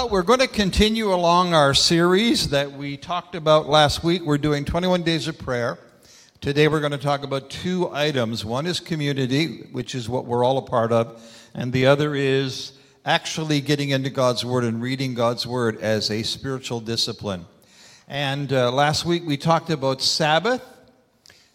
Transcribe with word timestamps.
Well, 0.00 0.08
we're 0.08 0.22
going 0.22 0.40
to 0.40 0.48
continue 0.48 1.12
along 1.12 1.52
our 1.52 1.74
series 1.74 2.48
that 2.48 2.72
we 2.72 2.96
talked 2.96 3.34
about 3.34 3.68
last 3.68 4.02
week. 4.02 4.22
We're 4.22 4.38
doing 4.38 4.64
21 4.64 5.02
days 5.02 5.28
of 5.28 5.36
prayer. 5.36 5.78
Today 6.40 6.68
we're 6.68 6.80
going 6.80 6.92
to 6.92 6.96
talk 6.96 7.22
about 7.22 7.50
two 7.50 7.90
items. 7.92 8.42
One 8.42 8.66
is 8.66 8.80
community, 8.80 9.68
which 9.72 9.94
is 9.94 10.08
what 10.08 10.24
we're 10.24 10.42
all 10.42 10.56
a 10.56 10.62
part 10.62 10.90
of, 10.90 11.22
and 11.52 11.70
the 11.70 11.84
other 11.84 12.14
is 12.14 12.72
actually 13.04 13.60
getting 13.60 13.90
into 13.90 14.08
God's 14.08 14.42
Word 14.42 14.64
and 14.64 14.80
reading 14.80 15.12
God's 15.12 15.46
Word 15.46 15.78
as 15.82 16.10
a 16.10 16.22
spiritual 16.22 16.80
discipline. 16.80 17.44
And 18.08 18.54
uh, 18.54 18.72
last 18.72 19.04
week 19.04 19.24
we 19.26 19.36
talked 19.36 19.68
about 19.68 20.00
Sabbath 20.00 20.62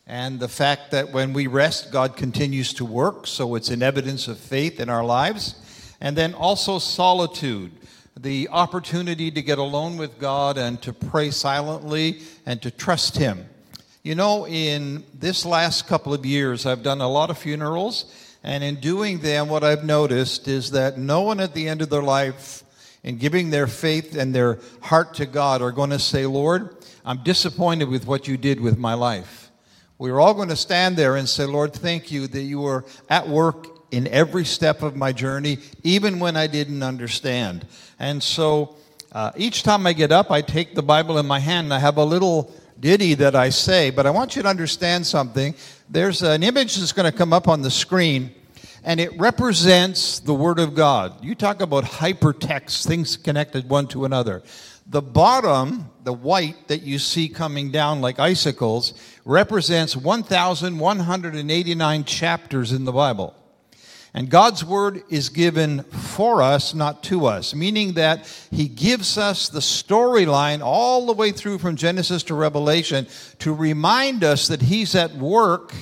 and 0.05 0.39
the 0.39 0.49
fact 0.49 0.91
that 0.91 1.11
when 1.11 1.33
we 1.33 1.47
rest, 1.47 1.91
God 1.91 2.15
continues 2.15 2.73
to 2.73 2.85
work, 2.85 3.25
so 3.25 3.55
it's 3.55 3.69
an 3.69 3.81
evidence 3.81 4.27
of 4.27 4.37
faith 4.37 4.79
in 4.79 4.87
our 4.87 5.03
lives. 5.03 5.55
And 5.99 6.15
then 6.15 6.35
also 6.35 6.77
solitude, 6.77 7.71
the 8.25 8.49
opportunity 8.49 9.29
to 9.29 9.39
get 9.43 9.59
alone 9.59 9.97
with 9.97 10.17
God 10.17 10.57
and 10.57 10.81
to 10.81 10.91
pray 10.91 11.29
silently 11.29 12.21
and 12.47 12.59
to 12.63 12.71
trust 12.71 13.15
Him. 13.15 13.45
You 14.01 14.15
know, 14.15 14.47
in 14.47 15.03
this 15.13 15.45
last 15.45 15.85
couple 15.85 16.11
of 16.11 16.25
years, 16.25 16.65
I've 16.65 16.81
done 16.81 17.01
a 17.01 17.07
lot 17.07 17.29
of 17.29 17.37
funerals, 17.37 18.11
and 18.43 18.63
in 18.63 18.79
doing 18.79 19.19
them, 19.19 19.47
what 19.47 19.63
I've 19.63 19.83
noticed 19.83 20.47
is 20.47 20.71
that 20.71 20.97
no 20.97 21.21
one 21.21 21.39
at 21.39 21.53
the 21.53 21.67
end 21.67 21.83
of 21.83 21.91
their 21.91 22.01
life, 22.01 22.63
in 23.03 23.19
giving 23.19 23.51
their 23.51 23.67
faith 23.67 24.17
and 24.17 24.33
their 24.33 24.57
heart 24.81 25.13
to 25.15 25.27
God, 25.27 25.61
are 25.61 25.71
going 25.71 25.91
to 25.91 25.99
say, 25.99 26.25
Lord, 26.25 26.75
I'm 27.05 27.21
disappointed 27.21 27.89
with 27.89 28.07
what 28.07 28.27
you 28.27 28.37
did 28.37 28.59
with 28.59 28.75
my 28.75 28.95
life. 28.95 29.51
We're 29.99 30.19
all 30.19 30.33
going 30.33 30.49
to 30.49 30.55
stand 30.55 30.97
there 30.97 31.15
and 31.15 31.29
say, 31.29 31.45
Lord, 31.45 31.75
thank 31.75 32.11
you 32.11 32.25
that 32.25 32.41
you 32.41 32.61
were 32.61 32.85
at 33.07 33.29
work 33.29 33.74
in 33.95 34.07
every 34.09 34.43
step 34.43 34.83
of 34.83 34.97
my 34.97 35.13
journey, 35.13 35.57
even 35.81 36.19
when 36.19 36.35
I 36.35 36.47
didn't 36.47 36.83
understand. 36.83 37.65
And 37.97 38.21
so 38.21 38.75
uh, 39.13 39.31
each 39.37 39.63
time 39.63 39.87
I 39.87 39.93
get 39.93 40.11
up, 40.11 40.31
I 40.31 40.41
take 40.41 40.75
the 40.75 40.83
Bible 40.83 41.17
in 41.17 41.25
my 41.25 41.39
hand 41.39 41.67
and 41.67 41.73
I 41.73 41.79
have 41.79 41.95
a 41.95 42.03
little 42.03 42.53
ditty 42.77 43.13
that 43.13 43.37
I 43.37 43.51
say, 43.51 43.91
but 43.91 44.05
I 44.05 44.09
want 44.09 44.35
you 44.35 44.41
to 44.41 44.49
understand 44.49 45.07
something. 45.07 45.55
There's 45.89 46.23
an 46.23 46.43
image 46.43 46.75
that's 46.75 46.91
going 46.91 47.09
to 47.09 47.17
come 47.17 47.31
up 47.31 47.47
on 47.47 47.61
the 47.61 47.71
screen, 47.71 48.31
and 48.83 48.99
it 48.99 49.17
represents 49.17 50.19
the 50.19 50.33
Word 50.33 50.59
of 50.59 50.75
God. 50.75 51.23
You 51.23 51.33
talk 51.33 51.61
about 51.61 51.85
hypertext, 51.85 52.85
things 52.85 53.15
connected 53.15 53.69
one 53.69 53.87
to 53.87 54.03
another. 54.03 54.43
The 54.87 55.01
bottom, 55.01 55.89
the 56.03 56.11
white 56.11 56.67
that 56.67 56.81
you 56.81 56.99
see 56.99 57.29
coming 57.29 57.71
down 57.71 58.01
like 58.01 58.19
icicles, 58.19 58.93
represents 59.23 59.95
1,189 59.95 62.03
chapters 62.03 62.73
in 62.73 62.83
the 62.83 62.91
Bible. 62.91 63.33
And 64.15 64.29
God's 64.29 64.63
word 64.63 65.03
is 65.09 65.27
given 65.27 65.83
for 65.83 66.41
us, 66.41 66.73
not 66.73 67.03
to 67.03 67.25
us, 67.25 67.53
meaning 67.53 67.95
that 67.95 68.25
He 68.49 68.69
gives 68.69 69.17
us 69.17 69.49
the 69.49 69.59
storyline 69.59 70.61
all 70.63 71.05
the 71.05 71.11
way 71.11 71.33
through 71.33 71.57
from 71.57 71.75
Genesis 71.75 72.23
to 72.23 72.33
Revelation 72.33 73.07
to 73.39 73.53
remind 73.53 74.23
us 74.23 74.47
that 74.47 74.61
He's 74.61 74.95
at 74.95 75.13
work 75.15 75.73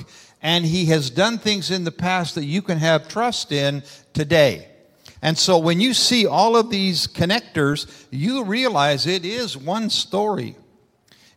and 0.42 0.66
He 0.66 0.86
has 0.86 1.10
done 1.10 1.38
things 1.38 1.70
in 1.70 1.84
the 1.84 1.92
past 1.92 2.34
that 2.34 2.44
you 2.44 2.60
can 2.60 2.78
have 2.78 3.06
trust 3.06 3.52
in 3.52 3.84
today. 4.14 4.66
And 5.22 5.38
so 5.38 5.56
when 5.56 5.80
you 5.80 5.94
see 5.94 6.26
all 6.26 6.56
of 6.56 6.70
these 6.70 7.06
connectors, 7.06 8.04
you 8.10 8.42
realize 8.42 9.06
it 9.06 9.24
is 9.24 9.56
one 9.56 9.90
story. 9.90 10.56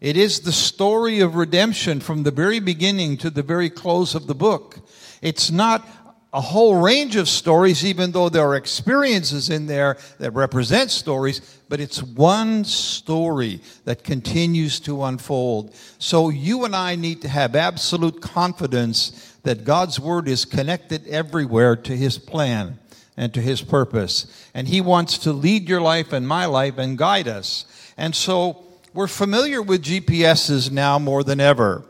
It 0.02 0.18
is 0.18 0.40
the 0.40 0.52
story 0.52 1.20
of 1.20 1.36
redemption 1.36 2.00
from 2.00 2.23
the 2.23 2.31
very 2.31 2.59
beginning 2.59 3.18
to 3.18 3.30
the 3.30 3.44
very 3.44 3.70
close 3.70 4.16
of 4.16 4.25
the 4.25 4.36
book. 4.36 4.80
It's 5.22 5.50
not 5.50 5.88
a 6.33 6.42
whole 6.42 6.81
range 6.81 7.16
of 7.16 7.30
stories, 7.30 7.86
even 7.86 8.11
though 8.11 8.28
there 8.30 8.45
are 8.47 8.56
experiences 8.56 9.50
in 9.50 9.66
there 9.66 9.97
that 10.19 10.31
represent 10.31 10.91
stories, 10.91 11.40
but 11.69 11.79
it's 11.79 12.03
one 12.03 12.66
story 12.66 13.62
that 13.85 14.03
continues 14.03 14.79
to 14.81 15.03
unfold. 15.06 15.74
So 16.00 16.29
you 16.29 16.66
and 16.66 16.75
I 16.75 16.96
need 16.96 17.22
to 17.22 17.29
have 17.29 17.56
absolute 17.56 18.22
confidence 18.22 19.38
that 19.44 19.63
God's 19.63 20.00
Word 20.00 20.28
is 20.28 20.44
connected 20.44 21.07
everywhere 21.07 21.75
to 21.78 21.96
His 21.96 22.18
plan 22.18 22.78
and 23.16 23.34
to 23.34 23.41
His 23.41 23.62
purpose. 23.62 24.28
And 24.53 24.68
He 24.68 24.81
wants 24.81 25.18
to 25.19 25.31
lead 25.31 25.69
your 25.69 25.81
life 25.81 26.12
and 26.12 26.28
my 26.28 26.46
life 26.46 26.78
and 26.78 26.97
guide 26.97 27.30
us. 27.30 27.66
And 27.96 28.13
so 28.13 28.66
we're 28.94 29.07
familiar 29.07 29.62
with 29.62 29.84
GPSs 29.84 30.72
now 30.72 31.00
more 31.00 31.24
than 31.24 31.40
ever. 31.40 31.84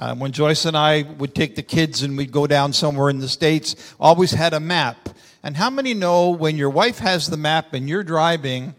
Uh, 0.00 0.14
when 0.14 0.32
Joyce 0.32 0.64
and 0.64 0.78
I 0.78 1.02
would 1.02 1.34
take 1.34 1.56
the 1.56 1.62
kids 1.62 2.02
and 2.02 2.16
we'd 2.16 2.32
go 2.32 2.46
down 2.46 2.72
somewhere 2.72 3.10
in 3.10 3.18
the 3.18 3.28
States, 3.28 3.76
always 4.00 4.30
had 4.30 4.54
a 4.54 4.60
map. 4.60 5.10
And 5.42 5.58
how 5.58 5.68
many 5.68 5.92
know 5.92 6.30
when 6.30 6.56
your 6.56 6.70
wife 6.70 7.00
has 7.00 7.26
the 7.26 7.36
map 7.36 7.74
and 7.74 7.86
you're 7.86 8.02
driving, 8.02 8.74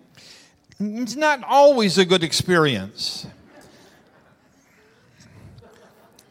it's 0.80 1.16
not 1.16 1.44
always 1.44 2.00
a 2.00 2.06
good 2.06 2.24
experience. 2.24 3.28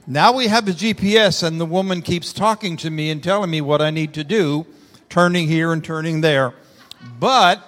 Now 0.09 0.33
we 0.33 0.49
have 0.49 0.67
a 0.67 0.73
GPS, 0.73 1.45
and 1.45 1.61
the 1.61 1.67
woman 1.67 2.03
keeps 2.03 2.33
talking 2.33 2.77
to 2.79 2.91
me 2.91 3.11
and 3.11 3.23
telling 3.23 3.49
me 3.49 3.61
what 3.61 3.81
I 3.81 3.91
need 3.91 4.15
to 4.15 4.25
do, 4.25 4.67
turning 5.09 5.47
here 5.47 5.73
and 5.73 5.85
turning 5.85 6.21
there. 6.21 6.53
But 7.21 7.65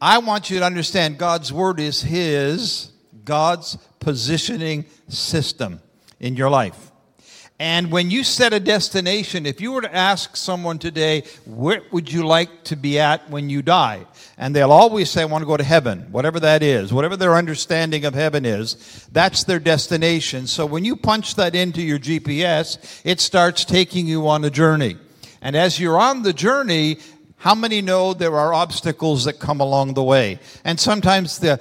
I 0.00 0.18
want 0.18 0.50
you 0.50 0.60
to 0.60 0.64
understand 0.64 1.18
God's 1.18 1.52
Word 1.52 1.80
is 1.80 2.00
His, 2.00 2.92
God's 3.24 3.76
positioning 3.98 4.84
system 5.08 5.80
in 6.20 6.36
your 6.36 6.50
life. 6.50 6.88
And 7.60 7.90
when 7.90 8.08
you 8.12 8.22
set 8.22 8.52
a 8.52 8.60
destination, 8.60 9.44
if 9.44 9.60
you 9.60 9.72
were 9.72 9.80
to 9.80 9.92
ask 9.92 10.36
someone 10.36 10.78
today, 10.78 11.24
where 11.44 11.82
would 11.90 12.10
you 12.12 12.24
like 12.24 12.62
to 12.64 12.76
be 12.76 13.00
at 13.00 13.28
when 13.30 13.50
you 13.50 13.62
die? 13.62 14.06
And 14.36 14.54
they'll 14.54 14.70
always 14.70 15.10
say, 15.10 15.22
I 15.22 15.24
want 15.24 15.42
to 15.42 15.46
go 15.46 15.56
to 15.56 15.64
heaven, 15.64 16.06
whatever 16.12 16.38
that 16.38 16.62
is, 16.62 16.92
whatever 16.92 17.16
their 17.16 17.34
understanding 17.34 18.04
of 18.04 18.14
heaven 18.14 18.44
is, 18.44 19.08
that's 19.10 19.42
their 19.42 19.58
destination. 19.58 20.46
So 20.46 20.66
when 20.66 20.84
you 20.84 20.94
punch 20.94 21.34
that 21.34 21.56
into 21.56 21.82
your 21.82 21.98
GPS, 21.98 23.00
it 23.04 23.20
starts 23.20 23.64
taking 23.64 24.06
you 24.06 24.28
on 24.28 24.44
a 24.44 24.50
journey. 24.50 24.96
And 25.42 25.56
as 25.56 25.80
you're 25.80 25.98
on 25.98 26.22
the 26.22 26.32
journey, 26.32 26.98
how 27.38 27.56
many 27.56 27.82
know 27.82 28.14
there 28.14 28.36
are 28.36 28.54
obstacles 28.54 29.24
that 29.24 29.40
come 29.40 29.60
along 29.60 29.94
the 29.94 30.04
way? 30.04 30.38
And 30.64 30.78
sometimes 30.78 31.40
the 31.40 31.60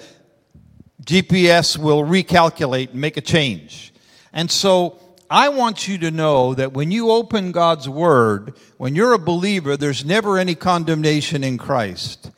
GPS 1.04 1.76
will 1.76 2.04
recalculate 2.04 2.92
and 2.92 3.02
make 3.02 3.18
a 3.18 3.22
change. 3.22 3.94
And 4.38 4.52
so 4.52 5.00
I 5.32 5.50
want 5.50 5.88
you 5.88 5.98
to 5.98 6.12
know 6.12 6.54
that 6.54 6.72
when 6.72 6.92
you 6.92 7.10
open 7.10 7.52
God's 7.52 7.90
Word, 7.90 8.54
when 8.78 8.94
you're 8.94 9.14
a 9.14 9.20
believer, 9.20 9.76
there's 9.76 10.06
never 10.06 10.38
any 10.38 10.54
condemnation 10.54 11.44
in 11.44 11.58
Christ. 11.58 12.30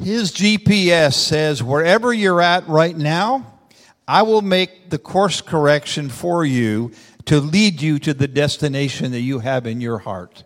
His 0.00 0.32
GPS 0.32 1.14
says, 1.14 1.62
wherever 1.62 2.12
you're 2.12 2.40
at 2.40 2.66
right 2.66 2.96
now, 2.96 3.60
I 4.08 4.22
will 4.22 4.42
make 4.42 4.90
the 4.90 4.98
course 4.98 5.40
correction 5.40 6.08
for 6.08 6.44
you 6.44 6.90
to 7.26 7.38
lead 7.38 7.80
you 7.80 8.00
to 8.00 8.12
the 8.12 8.26
destination 8.26 9.12
that 9.12 9.20
you 9.20 9.38
have 9.38 9.68
in 9.68 9.80
your 9.80 9.98
heart. 9.98 10.42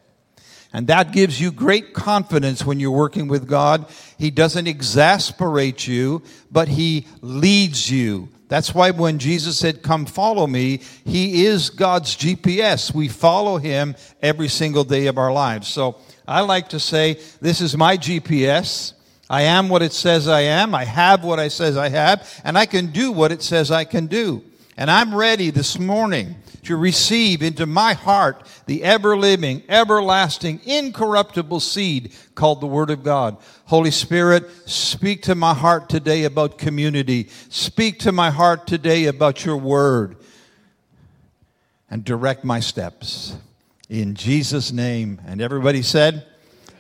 And 0.71 0.89
that 0.89 1.13
gives 1.13 1.41
you 1.41 1.51
great 1.51 1.95
confidence 1.95 2.63
when 2.63 2.79
you're 2.79 2.91
working 2.91 3.27
with 3.27 3.49
God. 3.49 3.87
He 4.19 4.31
doesn't 4.31 4.67
exasperate 4.67 5.87
you, 5.87 6.23
but 6.53 6.69
He 6.69 7.07
leads 7.23 7.91
you 7.91 8.29
that's 8.55 8.73
why 8.73 8.93
when 8.93 9.19
Jesus 9.19 9.59
said, 9.59 9.83
Come 9.83 10.07
follow 10.07 10.47
me, 10.47 10.81
he 11.05 11.45
is 11.45 11.71
God's 11.71 12.17
GPS. 12.17 12.95
We 12.95 13.09
follow 13.09 13.57
him 13.57 13.97
every 14.23 14.47
single 14.47 14.85
day 14.85 15.09
of 15.09 15.19
our 15.19 15.33
lives. 15.33 15.67
So 15.67 15.97
I 16.25 16.43
like 16.43 16.69
to 16.69 16.79
say, 16.79 17.15
This 17.41 17.61
is 17.61 17.77
my 17.77 17.97
GPS. 17.97 18.93
I 19.29 19.43
am 19.43 19.69
what 19.69 19.83
it 19.83 19.93
says 19.93 20.29
I 20.29 20.43
am. 20.43 20.73
I 20.73 20.85
have 20.85 21.25
what 21.25 21.41
I 21.41 21.49
says 21.49 21.77
I 21.77 21.89
have. 21.89 22.41
And 22.45 22.57
I 22.57 22.65
can 22.67 22.93
do 22.93 23.11
what 23.11 23.33
it 23.33 23.43
says 23.43 23.73
I 23.73 23.83
can 23.83 24.07
do. 24.07 24.45
And 24.77 24.89
I'm 24.89 25.13
ready 25.13 25.51
this 25.51 25.77
morning 25.77 26.37
to 26.65 26.77
receive 26.77 27.43
into 27.43 27.67
my 27.67 27.95
heart 27.95 28.47
the 28.67 28.83
ever 28.83 29.17
living, 29.17 29.63
everlasting, 29.69 30.61
incorruptible 30.65 31.61
seed 31.61 32.13
called 32.35 32.61
the 32.61 32.67
Word 32.67 32.91
of 32.91 33.03
God. 33.03 33.37
Holy 33.67 33.91
Spirit, 33.91 34.51
speak 34.67 35.23
to 35.23 35.35
my 35.35 35.55
heart 35.55 35.89
today 35.89 36.25
about 36.25 36.59
community. 36.59 37.29
Speak 37.49 37.99
to 38.01 38.13
my 38.13 38.31
heart 38.31 38.67
today 38.67 39.07
about 39.07 39.45
your 39.45 39.57
Word. 39.57 40.17
And 41.91 42.05
direct 42.05 42.45
my 42.45 42.61
steps. 42.61 43.37
In 43.89 44.15
Jesus' 44.15 44.73
name. 44.73 45.21
And 45.27 45.41
everybody 45.41 45.83
said, 45.83 46.27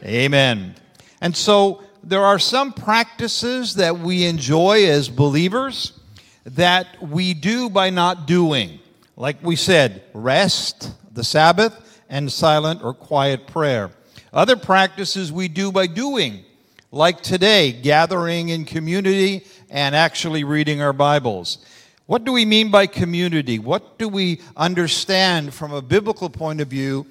Amen. 0.03 0.75
And 1.21 1.37
so 1.37 1.83
there 2.03 2.23
are 2.23 2.39
some 2.39 2.73
practices 2.73 3.77
that 3.77 3.99
we 3.99 4.25
enjoy 4.25 4.87
as 4.87 5.09
believers 5.09 5.99
that 6.45 7.01
we 7.03 7.33
do 7.33 7.71
by 7.71 7.91
not 7.91 8.27
doing. 8.27 8.79
Like 9.17 9.37
we 9.43 9.55
said, 9.55 10.03
rest, 10.13 10.93
the 11.13 11.23
Sabbath, 11.23 12.03
and 12.09 12.31
silent 12.33 12.83
or 12.83 12.93
quiet 12.95 13.47
prayer. 13.47 13.91
Other 14.33 14.57
practices 14.57 15.31
we 15.31 15.47
do 15.47 15.71
by 15.71 15.87
doing, 15.87 16.45
like 16.91 17.21
today, 17.21 17.71
gathering 17.71 18.49
in 18.49 18.65
community 18.65 19.47
and 19.71 19.95
actually 19.95 20.43
reading 20.43 20.83
our 20.83 20.93
Bibles. 20.93 21.59
What 22.07 22.25
do 22.25 22.33
we 22.33 22.45
mean 22.45 22.73
by 22.73 22.87
community? 22.87 23.61
What 23.61 23.99
do 23.99 24.09
we 24.09 24.41
understand 24.57 25.55
from 25.55 25.73
a 25.73 25.81
biblical 25.81 26.29
point 26.29 26.61
of 26.61 26.69
view? 26.69 27.07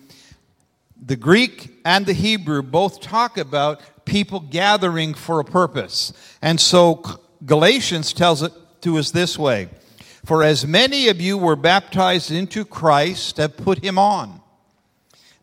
The 1.05 1.15
Greek 1.15 1.71
and 1.85 2.05
the 2.05 2.13
Hebrew 2.13 2.61
both 2.61 3.00
talk 3.00 3.38
about 3.38 3.81
people 4.05 4.41
gathering 4.41 5.13
for 5.13 5.39
a 5.39 5.45
purpose. 5.45 6.11
And 6.41 6.59
so 6.59 7.01
Galatians 7.45 8.11
tells 8.11 8.44
it 8.44 8.51
to 8.81 8.97
us 8.97 9.11
this 9.11 9.39
way 9.39 9.69
For 10.25 10.43
as 10.43 10.65
many 10.65 11.09
of 11.09 11.19
you 11.19 11.37
were 11.37 11.55
baptized 11.55 12.31
into 12.31 12.63
Christ, 12.63 13.37
have 13.37 13.57
put 13.57 13.83
him 13.83 13.97
on. 13.97 14.41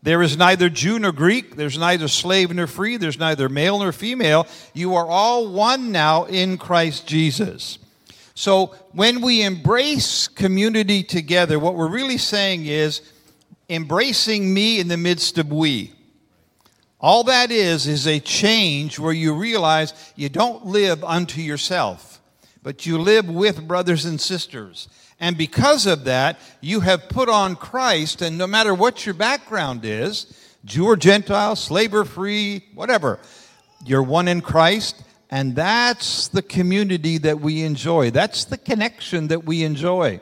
There 0.03 0.23
is 0.23 0.35
neither 0.35 0.69
Jew 0.69 0.97
nor 0.97 1.11
Greek, 1.11 1.55
there's 1.55 1.77
neither 1.77 2.07
slave 2.07 2.51
nor 2.51 2.65
free, 2.65 2.97
there's 2.97 3.19
neither 3.19 3.47
male 3.49 3.77
nor 3.77 3.91
female. 3.91 4.47
You 4.73 4.95
are 4.95 5.05
all 5.05 5.51
one 5.51 5.91
now 5.91 6.25
in 6.25 6.57
Christ 6.57 7.05
Jesus. 7.05 7.77
So 8.33 8.75
when 8.93 9.21
we 9.21 9.43
embrace 9.43 10.27
community 10.27 11.03
together, 11.03 11.59
what 11.59 11.75
we're 11.75 11.87
really 11.87 12.17
saying 12.17 12.65
is 12.65 13.01
embracing 13.69 14.51
me 14.51 14.79
in 14.79 14.87
the 14.87 14.97
midst 14.97 15.37
of 15.37 15.51
we. 15.51 15.93
All 16.99 17.23
that 17.25 17.51
is, 17.51 17.85
is 17.85 18.07
a 18.07 18.19
change 18.19 18.97
where 18.97 19.13
you 19.13 19.35
realize 19.35 19.93
you 20.15 20.29
don't 20.29 20.65
live 20.65 21.03
unto 21.03 21.41
yourself, 21.41 22.10
but 22.63 22.85
you 22.85 22.97
live 22.97 23.29
with 23.29 23.67
brothers 23.67 24.05
and 24.05 24.19
sisters. 24.19 24.87
And 25.19 25.37
because 25.37 25.85
of 25.85 26.05
that, 26.05 26.39
you 26.61 26.79
have 26.81 27.09
put 27.09 27.29
on 27.29 27.55
Christ, 27.55 28.21
and 28.21 28.37
no 28.37 28.47
matter 28.47 28.73
what 28.73 29.05
your 29.05 29.15
background 29.15 29.81
is 29.83 30.37
Jew 30.65 30.85
or 30.85 30.95
Gentile, 30.95 31.55
slave 31.55 31.93
or 31.93 32.05
free, 32.05 32.63
whatever 32.75 33.19
you're 33.85 34.03
one 34.03 34.27
in 34.27 34.41
Christ, 34.41 35.03
and 35.29 35.55
that's 35.55 36.27
the 36.27 36.41
community 36.41 37.17
that 37.19 37.39
we 37.39 37.63
enjoy. 37.63 38.11
That's 38.11 38.45
the 38.45 38.57
connection 38.57 39.29
that 39.29 39.45
we 39.45 39.63
enjoy. 39.63 40.19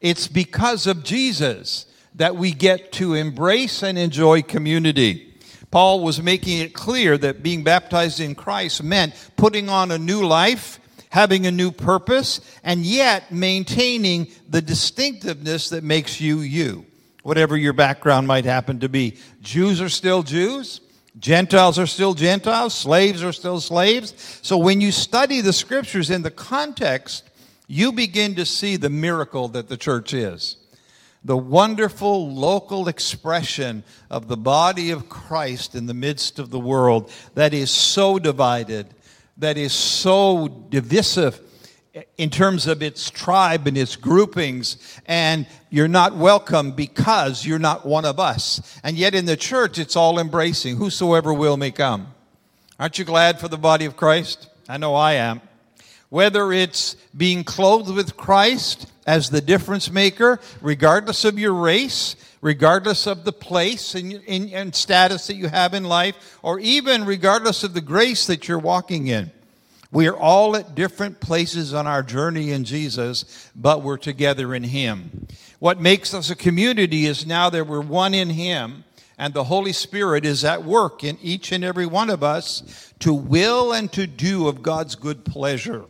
It's 0.00 0.28
because 0.28 0.86
of 0.86 1.04
Jesus 1.04 1.86
that 2.14 2.36
we 2.36 2.52
get 2.52 2.92
to 2.92 3.14
embrace 3.14 3.82
and 3.82 3.98
enjoy 3.98 4.42
community. 4.42 5.34
Paul 5.70 6.00
was 6.00 6.22
making 6.22 6.58
it 6.58 6.74
clear 6.74 7.18
that 7.18 7.42
being 7.42 7.62
baptized 7.62 8.18
in 8.18 8.34
Christ 8.34 8.82
meant 8.82 9.14
putting 9.36 9.68
on 9.68 9.90
a 9.90 9.98
new 9.98 10.26
life, 10.26 10.80
having 11.10 11.46
a 11.46 11.50
new 11.50 11.70
purpose, 11.70 12.40
and 12.64 12.84
yet 12.84 13.30
maintaining 13.30 14.28
the 14.48 14.62
distinctiveness 14.62 15.68
that 15.68 15.84
makes 15.84 16.20
you 16.20 16.40
you, 16.40 16.86
whatever 17.22 17.56
your 17.56 17.72
background 17.72 18.26
might 18.26 18.44
happen 18.44 18.80
to 18.80 18.88
be. 18.88 19.16
Jews 19.42 19.80
are 19.80 19.88
still 19.88 20.22
Jews. 20.22 20.80
Gentiles 21.18 21.78
are 21.78 21.86
still 21.86 22.14
Gentiles, 22.14 22.72
slaves 22.72 23.22
are 23.22 23.32
still 23.32 23.60
slaves. 23.60 24.40
So 24.42 24.56
when 24.56 24.80
you 24.80 24.92
study 24.92 25.40
the 25.40 25.52
scriptures 25.52 26.08
in 26.08 26.22
the 26.22 26.30
context, 26.30 27.28
you 27.66 27.92
begin 27.92 28.36
to 28.36 28.46
see 28.46 28.76
the 28.76 28.88
miracle 28.88 29.48
that 29.48 29.68
the 29.68 29.76
church 29.76 30.14
is 30.14 30.56
the 31.24 31.36
wonderful 31.36 32.32
local 32.32 32.88
expression 32.88 33.84
of 34.08 34.28
the 34.28 34.36
body 34.36 34.90
of 34.90 35.08
Christ 35.08 35.74
in 35.74 35.86
the 35.86 35.94
midst 35.94 36.38
of 36.38 36.50
the 36.50 36.58
world 36.58 37.12
that 37.34 37.52
is 37.52 37.70
so 37.70 38.18
divided, 38.18 38.86
that 39.40 39.58
is 39.58 39.72
so 39.72 40.48
divisive 40.68 41.40
in 42.16 42.30
terms 42.30 42.66
of 42.66 42.82
its 42.82 43.10
tribe 43.10 43.66
and 43.66 43.76
its 43.76 43.96
groupings, 43.96 45.00
and 45.06 45.46
you're 45.70 45.88
not 45.88 46.14
welcome 46.14 46.70
because 46.70 47.44
you're 47.44 47.58
not 47.58 47.84
one 47.84 48.04
of 48.04 48.20
us. 48.20 48.78
And 48.84 48.96
yet 48.96 49.14
in 49.14 49.24
the 49.24 49.36
church, 49.36 49.78
it's 49.78 49.96
all 49.96 50.20
embracing. 50.20 50.76
Whosoever 50.76 51.34
will 51.34 51.56
may 51.56 51.72
come. 51.72 52.14
Aren't 52.78 52.98
you 52.98 53.04
glad 53.04 53.40
for 53.40 53.48
the 53.48 53.58
body 53.58 53.86
of 53.86 53.96
Christ? 53.96 54.48
I 54.68 54.76
know 54.76 54.94
I 54.94 55.14
am. 55.14 55.40
Whether 56.10 56.52
it's 56.52 56.96
being 57.16 57.42
clothed 57.42 57.94
with 57.94 58.16
Christ 58.16 58.90
as 59.06 59.30
the 59.30 59.40
difference 59.40 59.90
maker, 59.90 60.40
regardless 60.60 61.24
of 61.24 61.38
your 61.38 61.54
race, 61.54 62.16
regardless 62.40 63.06
of 63.06 63.24
the 63.24 63.32
place 63.32 63.94
and, 63.94 64.20
and, 64.26 64.52
and, 64.52 64.74
status 64.74 65.26
that 65.26 65.34
you 65.34 65.48
have 65.48 65.74
in 65.74 65.84
life, 65.84 66.38
or 66.42 66.58
even 66.60 67.04
regardless 67.04 67.64
of 67.64 67.74
the 67.74 67.80
grace 67.80 68.26
that 68.26 68.48
you're 68.48 68.58
walking 68.58 69.08
in. 69.08 69.30
We 69.92 70.06
are 70.06 70.16
all 70.16 70.54
at 70.54 70.76
different 70.76 71.18
places 71.18 71.74
on 71.74 71.86
our 71.88 72.02
journey 72.02 72.52
in 72.52 72.64
Jesus, 72.64 73.50
but 73.56 73.82
we're 73.82 73.96
together 73.96 74.54
in 74.54 74.62
Him. 74.62 75.26
What 75.58 75.80
makes 75.80 76.14
us 76.14 76.30
a 76.30 76.36
community 76.36 77.06
is 77.06 77.26
now 77.26 77.50
that 77.50 77.66
we're 77.66 77.80
one 77.80 78.14
in 78.14 78.30
Him, 78.30 78.84
and 79.18 79.34
the 79.34 79.44
Holy 79.44 79.72
Spirit 79.72 80.24
is 80.24 80.44
at 80.44 80.64
work 80.64 81.02
in 81.02 81.18
each 81.20 81.50
and 81.50 81.64
every 81.64 81.86
one 81.86 82.08
of 82.08 82.22
us 82.22 82.92
to 83.00 83.12
will 83.12 83.72
and 83.72 83.92
to 83.92 84.06
do 84.06 84.46
of 84.46 84.62
God's 84.62 84.94
good 84.94 85.24
pleasure. 85.24 85.84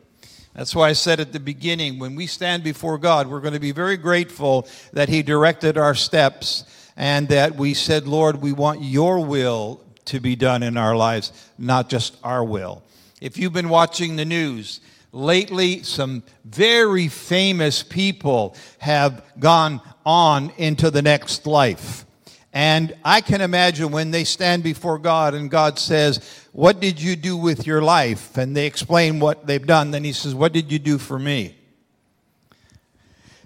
That's 0.54 0.74
why 0.74 0.88
I 0.88 0.94
said 0.94 1.20
at 1.20 1.32
the 1.32 1.40
beginning, 1.40 1.98
when 1.98 2.16
we 2.16 2.26
stand 2.26 2.64
before 2.64 2.98
God, 2.98 3.28
we're 3.28 3.40
going 3.40 3.54
to 3.54 3.60
be 3.60 3.72
very 3.72 3.96
grateful 3.96 4.66
that 4.92 5.08
He 5.08 5.22
directed 5.22 5.78
our 5.78 5.94
steps 5.94 6.64
and 6.96 7.28
that 7.28 7.56
we 7.56 7.72
said, 7.72 8.08
Lord, 8.08 8.42
we 8.42 8.52
want 8.52 8.82
your 8.82 9.24
will 9.24 9.80
to 10.06 10.20
be 10.20 10.34
done 10.34 10.62
in 10.62 10.76
our 10.76 10.96
lives, 10.96 11.32
not 11.56 11.88
just 11.88 12.16
our 12.24 12.44
will. 12.44 12.82
If 13.20 13.38
you've 13.38 13.52
been 13.52 13.68
watching 13.68 14.16
the 14.16 14.24
news, 14.24 14.80
lately 15.12 15.82
some 15.82 16.22
very 16.44 17.06
famous 17.08 17.82
people 17.82 18.56
have 18.78 19.22
gone 19.38 19.80
on 20.04 20.50
into 20.56 20.90
the 20.90 21.02
next 21.02 21.46
life. 21.46 22.04
And 22.52 22.96
I 23.04 23.20
can 23.20 23.40
imagine 23.40 23.92
when 23.92 24.10
they 24.10 24.24
stand 24.24 24.64
before 24.64 24.98
God 24.98 25.34
and 25.34 25.50
God 25.50 25.78
says, 25.78 26.39
What 26.60 26.78
did 26.78 27.00
you 27.00 27.16
do 27.16 27.38
with 27.38 27.66
your 27.66 27.80
life? 27.80 28.36
And 28.36 28.54
they 28.54 28.66
explain 28.66 29.18
what 29.18 29.46
they've 29.46 29.66
done. 29.66 29.92
Then 29.92 30.04
He 30.04 30.12
says, 30.12 30.34
What 30.34 30.52
did 30.52 30.70
you 30.70 30.78
do 30.78 30.98
for 30.98 31.18
me? 31.18 31.54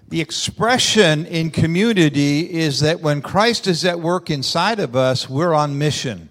The 0.09 0.19
expression 0.19 1.25
in 1.25 1.49
community 1.49 2.41
is 2.41 2.81
that 2.81 2.99
when 2.99 3.21
Christ 3.21 3.67
is 3.67 3.85
at 3.85 4.01
work 4.01 4.29
inside 4.29 4.81
of 4.81 4.97
us, 4.97 5.29
we're 5.29 5.53
on 5.53 5.77
mission. 5.77 6.27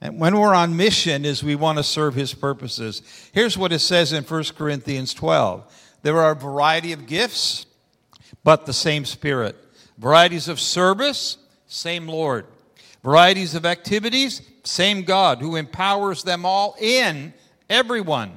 And 0.00 0.18
when 0.18 0.36
we're 0.36 0.52
on 0.52 0.76
mission 0.76 1.24
is 1.24 1.44
we 1.44 1.54
want 1.54 1.78
to 1.78 1.84
serve 1.84 2.16
his 2.16 2.34
purposes. 2.34 3.02
Here's 3.32 3.56
what 3.56 3.70
it 3.70 3.78
says 3.78 4.12
in 4.12 4.24
1 4.24 4.44
Corinthians 4.58 5.14
12. 5.14 5.94
There 6.02 6.18
are 6.18 6.32
a 6.32 6.34
variety 6.34 6.92
of 6.92 7.06
gifts, 7.06 7.66
but 8.42 8.66
the 8.66 8.72
same 8.72 9.04
spirit. 9.04 9.54
Varieties 9.96 10.48
of 10.48 10.58
service, 10.58 11.36
same 11.68 12.08
Lord. 12.08 12.46
Varieties 13.02 13.54
of 13.54 13.64
activities, 13.64 14.42
same 14.64 15.02
God 15.02 15.38
who 15.38 15.56
empowers 15.56 16.22
them 16.22 16.44
all 16.44 16.76
in 16.78 17.32
everyone. 17.68 18.32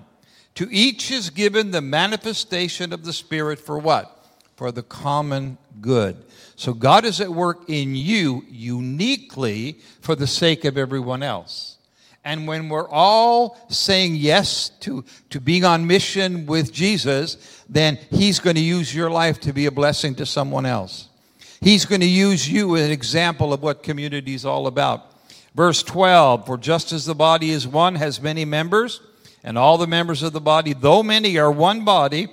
To 0.56 0.69
each 0.71 1.12
is 1.12 1.30
given 1.30 1.71
the 1.71 1.81
manifestation 1.81 2.94
of 2.94 3.04
the 3.04 3.13
Spirit 3.13 3.60
for 3.60 3.77
what? 3.77 4.25
For 4.56 4.71
the 4.71 4.83
common 4.83 5.57
good. 5.81 6.24
So 6.56 6.74
God 6.74 7.06
is 7.06 7.19
at 7.19 7.30
work 7.30 7.68
in 7.68 7.95
you 7.95 8.45
uniquely 8.47 9.80
for 10.02 10.16
the 10.16 10.28
sake 10.28 10.64
of 10.64 10.78
everyone 10.78 11.23
else. 11.23 11.78
And 12.23 12.47
when 12.47 12.69
we're 12.69 12.87
all 12.87 13.57
saying 13.69 14.16
yes 14.16 14.69
to, 14.81 15.04
to 15.31 15.42
being 15.42 15.66
on 15.66 15.87
mission 15.87 16.45
with 16.45 16.71
Jesus, 16.71 17.64
then 17.68 17.97
He's 18.11 18.40
going 18.40 18.56
to 18.56 18.61
use 18.61 18.95
your 18.95 19.09
life 19.09 19.42
to 19.42 19.52
be 19.52 19.66
a 19.66 19.71
blessing 19.71 20.16
to 20.16 20.26
someone 20.26 20.66
else. 20.66 21.09
He's 21.63 21.85
going 21.85 22.01
to 22.01 22.07
use 22.07 22.51
you 22.51 22.75
as 22.75 22.87
an 22.87 22.91
example 22.91 23.53
of 23.53 23.63
what 23.63 23.83
community 23.83 24.33
is 24.33 24.43
all 24.43 24.67
about. 24.67 25.13
Verse 25.55 25.81
12 25.81 26.45
For 26.45 26.57
just 26.57 26.91
as 26.91 27.05
the 27.05 27.15
body 27.15 27.51
is 27.51 27.65
one, 27.65 27.95
has 27.95 28.19
many 28.19 28.43
members, 28.43 28.99
and 29.45 29.57
all 29.57 29.77
the 29.77 29.87
members 29.87 30.23
of 30.23 30.33
the 30.33 30.41
body, 30.41 30.73
though 30.73 31.01
many, 31.01 31.37
are 31.37 31.49
one 31.49 31.85
body, 31.85 32.27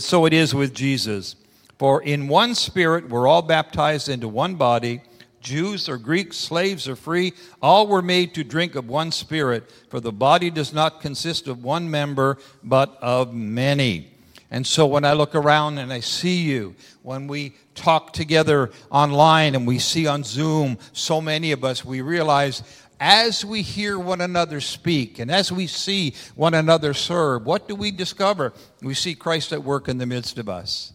so 0.00 0.26
it 0.26 0.32
is 0.32 0.52
with 0.52 0.74
Jesus. 0.74 1.36
For 1.78 2.02
in 2.02 2.26
one 2.26 2.56
spirit 2.56 3.08
we're 3.08 3.28
all 3.28 3.42
baptized 3.42 4.08
into 4.08 4.26
one 4.26 4.56
body. 4.56 5.02
Jews 5.40 5.88
or 5.88 5.96
Greeks, 5.96 6.36
slaves 6.36 6.88
or 6.88 6.96
free, 6.96 7.34
all 7.60 7.86
were 7.86 8.02
made 8.02 8.34
to 8.34 8.42
drink 8.42 8.74
of 8.74 8.88
one 8.88 9.12
spirit, 9.12 9.70
for 9.90 10.00
the 10.00 10.10
body 10.10 10.50
does 10.50 10.72
not 10.72 11.00
consist 11.00 11.46
of 11.46 11.62
one 11.62 11.88
member, 11.88 12.36
but 12.64 12.98
of 13.00 13.32
many. 13.32 14.11
And 14.52 14.66
so 14.66 14.86
when 14.86 15.06
I 15.06 15.14
look 15.14 15.34
around 15.34 15.78
and 15.78 15.90
I 15.90 16.00
see 16.00 16.42
you, 16.42 16.74
when 17.02 17.26
we 17.26 17.54
talk 17.74 18.12
together 18.12 18.70
online 18.90 19.54
and 19.54 19.66
we 19.66 19.78
see 19.78 20.06
on 20.06 20.22
Zoom 20.22 20.76
so 20.92 21.22
many 21.22 21.52
of 21.52 21.64
us, 21.64 21.86
we 21.86 22.02
realize 22.02 22.62
as 23.00 23.46
we 23.46 23.62
hear 23.62 23.98
one 23.98 24.20
another 24.20 24.60
speak 24.60 25.18
and 25.18 25.30
as 25.30 25.50
we 25.50 25.66
see 25.66 26.14
one 26.34 26.52
another 26.52 26.92
serve, 26.92 27.46
what 27.46 27.66
do 27.66 27.74
we 27.74 27.90
discover? 27.90 28.52
We 28.82 28.92
see 28.92 29.14
Christ 29.14 29.54
at 29.54 29.64
work 29.64 29.88
in 29.88 29.96
the 29.96 30.04
midst 30.04 30.36
of 30.36 30.50
us. 30.50 30.92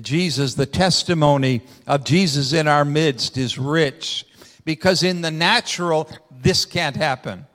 Jesus, 0.00 0.54
the 0.54 0.64
testimony 0.64 1.62
of 1.88 2.04
Jesus 2.04 2.52
in 2.52 2.68
our 2.68 2.84
midst 2.84 3.36
is 3.36 3.58
rich 3.58 4.24
because 4.64 5.02
in 5.02 5.22
the 5.22 5.32
natural, 5.32 6.08
this 6.30 6.64
can't 6.64 6.94
happen. 6.94 7.46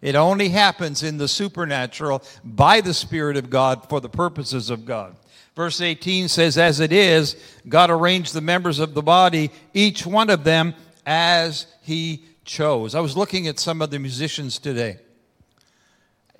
It 0.00 0.14
only 0.14 0.50
happens 0.50 1.02
in 1.02 1.18
the 1.18 1.28
supernatural 1.28 2.22
by 2.44 2.80
the 2.80 2.94
Spirit 2.94 3.36
of 3.36 3.50
God 3.50 3.88
for 3.88 4.00
the 4.00 4.08
purposes 4.08 4.70
of 4.70 4.84
God. 4.84 5.16
Verse 5.56 5.80
18 5.80 6.28
says, 6.28 6.56
As 6.56 6.78
it 6.78 6.92
is, 6.92 7.34
God 7.68 7.90
arranged 7.90 8.32
the 8.32 8.40
members 8.40 8.78
of 8.78 8.94
the 8.94 9.02
body, 9.02 9.50
each 9.74 10.06
one 10.06 10.30
of 10.30 10.44
them 10.44 10.74
as 11.04 11.66
He 11.82 12.22
chose. 12.44 12.94
I 12.94 13.00
was 13.00 13.16
looking 13.16 13.48
at 13.48 13.58
some 13.58 13.82
of 13.82 13.90
the 13.90 13.98
musicians 13.98 14.58
today. 14.58 14.98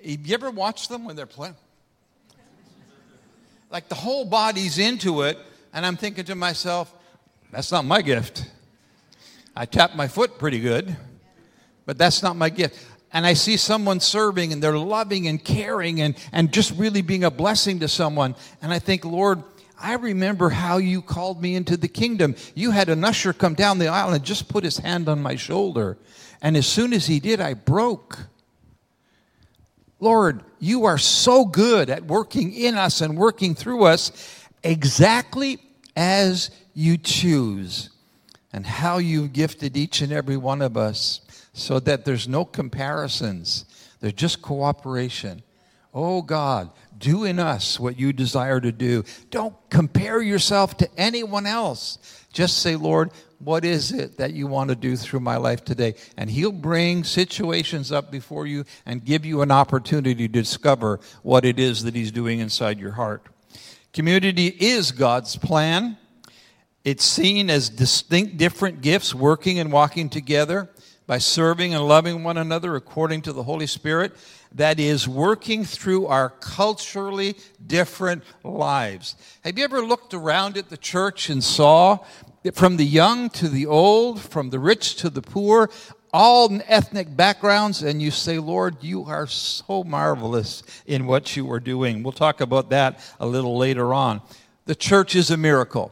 You 0.01 0.33
ever 0.33 0.49
watch 0.51 0.87
them 0.87 1.03
when 1.03 1.17
they're 1.17 1.25
playing? 1.25 1.57
Like 3.69 3.89
the 3.89 3.95
whole 3.95 4.23
body's 4.23 4.79
into 4.79 5.23
it, 5.23 5.37
and 5.73 5.85
I'm 5.85 5.97
thinking 5.97 6.23
to 6.25 6.35
myself, 6.35 6.93
that's 7.51 7.73
not 7.73 7.83
my 7.83 8.01
gift. 8.01 8.49
I 9.53 9.65
tap 9.65 9.95
my 9.95 10.07
foot 10.07 10.39
pretty 10.39 10.61
good, 10.61 10.95
but 11.85 11.97
that's 11.97 12.23
not 12.23 12.37
my 12.37 12.49
gift 12.49 12.77
and 13.11 13.25
I 13.25 13.33
see 13.33 13.57
someone 13.57 13.99
serving 13.99 14.53
and 14.53 14.61
they're 14.61 14.77
loving 14.77 15.27
and 15.27 15.43
caring 15.43 16.01
and, 16.01 16.15
and 16.31 16.53
just 16.53 16.77
really 16.77 17.01
being 17.01 17.23
a 17.23 17.31
blessing 17.31 17.79
to 17.79 17.87
someone. 17.87 18.35
And 18.61 18.71
I 18.71 18.79
think, 18.79 19.03
Lord, 19.03 19.43
I 19.81 19.95
remember 19.95 20.49
how 20.49 20.77
you 20.77 21.01
called 21.01 21.41
me 21.41 21.55
into 21.55 21.75
the 21.77 21.87
kingdom. 21.87 22.35
You 22.53 22.71
had 22.71 22.89
an 22.89 23.03
usher 23.03 23.33
come 23.33 23.55
down 23.55 23.79
the 23.79 23.87
aisle 23.87 24.13
and 24.13 24.23
just 24.23 24.47
put 24.47 24.63
his 24.63 24.77
hand 24.77 25.09
on 25.09 25.23
my 25.23 25.35
shoulder. 25.35 25.97
And 26.41 26.55
as 26.55 26.67
soon 26.67 26.93
as 26.93 27.07
he 27.07 27.19
did, 27.19 27.41
I 27.41 27.53
broke. 27.53 28.19
Lord, 29.99 30.43
you 30.59 30.85
are 30.85 30.97
so 30.97 31.45
good 31.45 31.89
at 31.89 32.05
working 32.05 32.53
in 32.53 32.75
us 32.75 33.01
and 33.01 33.17
working 33.17 33.55
through 33.55 33.85
us 33.85 34.11
exactly 34.63 35.59
as 35.95 36.51
you 36.73 36.97
choose 36.97 37.89
and 38.53 38.65
how 38.65 38.97
you've 38.97 39.33
gifted 39.33 39.75
each 39.75 40.01
and 40.01 40.11
every 40.11 40.37
one 40.37 40.61
of 40.61 40.77
us 40.77 41.21
so 41.53 41.79
that 41.79 42.05
there's 42.05 42.27
no 42.27 42.45
comparisons. 42.45 43.65
There's 43.99 44.13
just 44.13 44.41
cooperation. 44.41 45.43
Oh 45.93 46.21
God, 46.21 46.69
do 46.97 47.23
in 47.23 47.39
us 47.39 47.79
what 47.79 47.97
you 47.99 48.13
desire 48.13 48.59
to 48.59 48.71
do. 48.71 49.03
Don't 49.31 49.55
compare 49.69 50.21
yourself 50.21 50.77
to 50.77 50.89
anyone 50.97 51.45
else. 51.45 51.97
Just 52.31 52.59
say, 52.59 52.75
Lord, 52.75 53.11
what 53.39 53.65
is 53.65 53.91
it 53.91 54.17
that 54.17 54.33
you 54.33 54.47
want 54.47 54.69
to 54.69 54.75
do 54.75 54.95
through 54.95 55.21
my 55.21 55.37
life 55.37 55.63
today? 55.63 55.95
And 56.17 56.29
He'll 56.29 56.51
bring 56.51 57.03
situations 57.03 57.91
up 57.91 58.11
before 58.11 58.45
you 58.45 58.65
and 58.85 59.03
give 59.03 59.25
you 59.25 59.41
an 59.41 59.51
opportunity 59.51 60.27
to 60.27 60.27
discover 60.27 60.99
what 61.23 61.45
it 61.45 61.57
is 61.57 61.83
that 61.83 61.95
He's 61.95 62.11
doing 62.11 62.39
inside 62.39 62.79
your 62.79 62.91
heart. 62.91 63.25
Community 63.93 64.47
is 64.47 64.91
God's 64.91 65.35
plan. 65.37 65.97
It's 66.83 67.03
seen 67.03 67.49
as 67.49 67.69
distinct, 67.69 68.37
different 68.37 68.81
gifts 68.81 69.15
working 69.15 69.57
and 69.59 69.71
walking 69.71 70.09
together 70.09 70.69
by 71.09 71.17
serving 71.17 71.73
and 71.73 71.87
loving 71.87 72.23
one 72.23 72.37
another 72.37 72.75
according 72.75 73.19
to 73.19 73.33
the 73.33 73.41
Holy 73.41 73.65
Spirit 73.65 74.15
that 74.51 74.79
is 74.79 75.07
working 75.07 75.65
through 75.65 76.05
our 76.05 76.29
culturally 76.29 77.35
different 77.65 78.23
lives. 78.43 79.15
Have 79.43 79.57
you 79.57 79.63
ever 79.63 79.81
looked 79.81 80.13
around 80.13 80.55
at 80.55 80.69
the 80.69 80.77
church 80.77 81.31
and 81.31 81.43
saw 81.43 81.97
from 82.53 82.77
the 82.77 82.85
young 82.85 83.31
to 83.31 83.49
the 83.49 83.65
old, 83.65 84.21
from 84.21 84.51
the 84.51 84.59
rich 84.59 84.97
to 84.97 85.09
the 85.09 85.23
poor, 85.23 85.71
all 86.13 86.61
ethnic 86.67 87.17
backgrounds, 87.17 87.81
and 87.81 88.03
you 88.03 88.11
say, 88.11 88.37
Lord, 88.37 88.83
you 88.83 89.05
are 89.05 89.25
so 89.25 89.83
marvelous 89.83 90.61
in 90.85 91.07
what 91.07 91.35
you 91.35 91.51
are 91.51 91.59
doing. 91.59 92.03
We'll 92.03 92.11
talk 92.11 92.39
about 92.39 92.69
that 92.69 92.99
a 93.19 93.25
little 93.25 93.57
later 93.57 93.95
on. 93.95 94.21
The 94.65 94.75
church 94.75 95.15
is 95.15 95.31
a 95.31 95.37
miracle. 95.37 95.91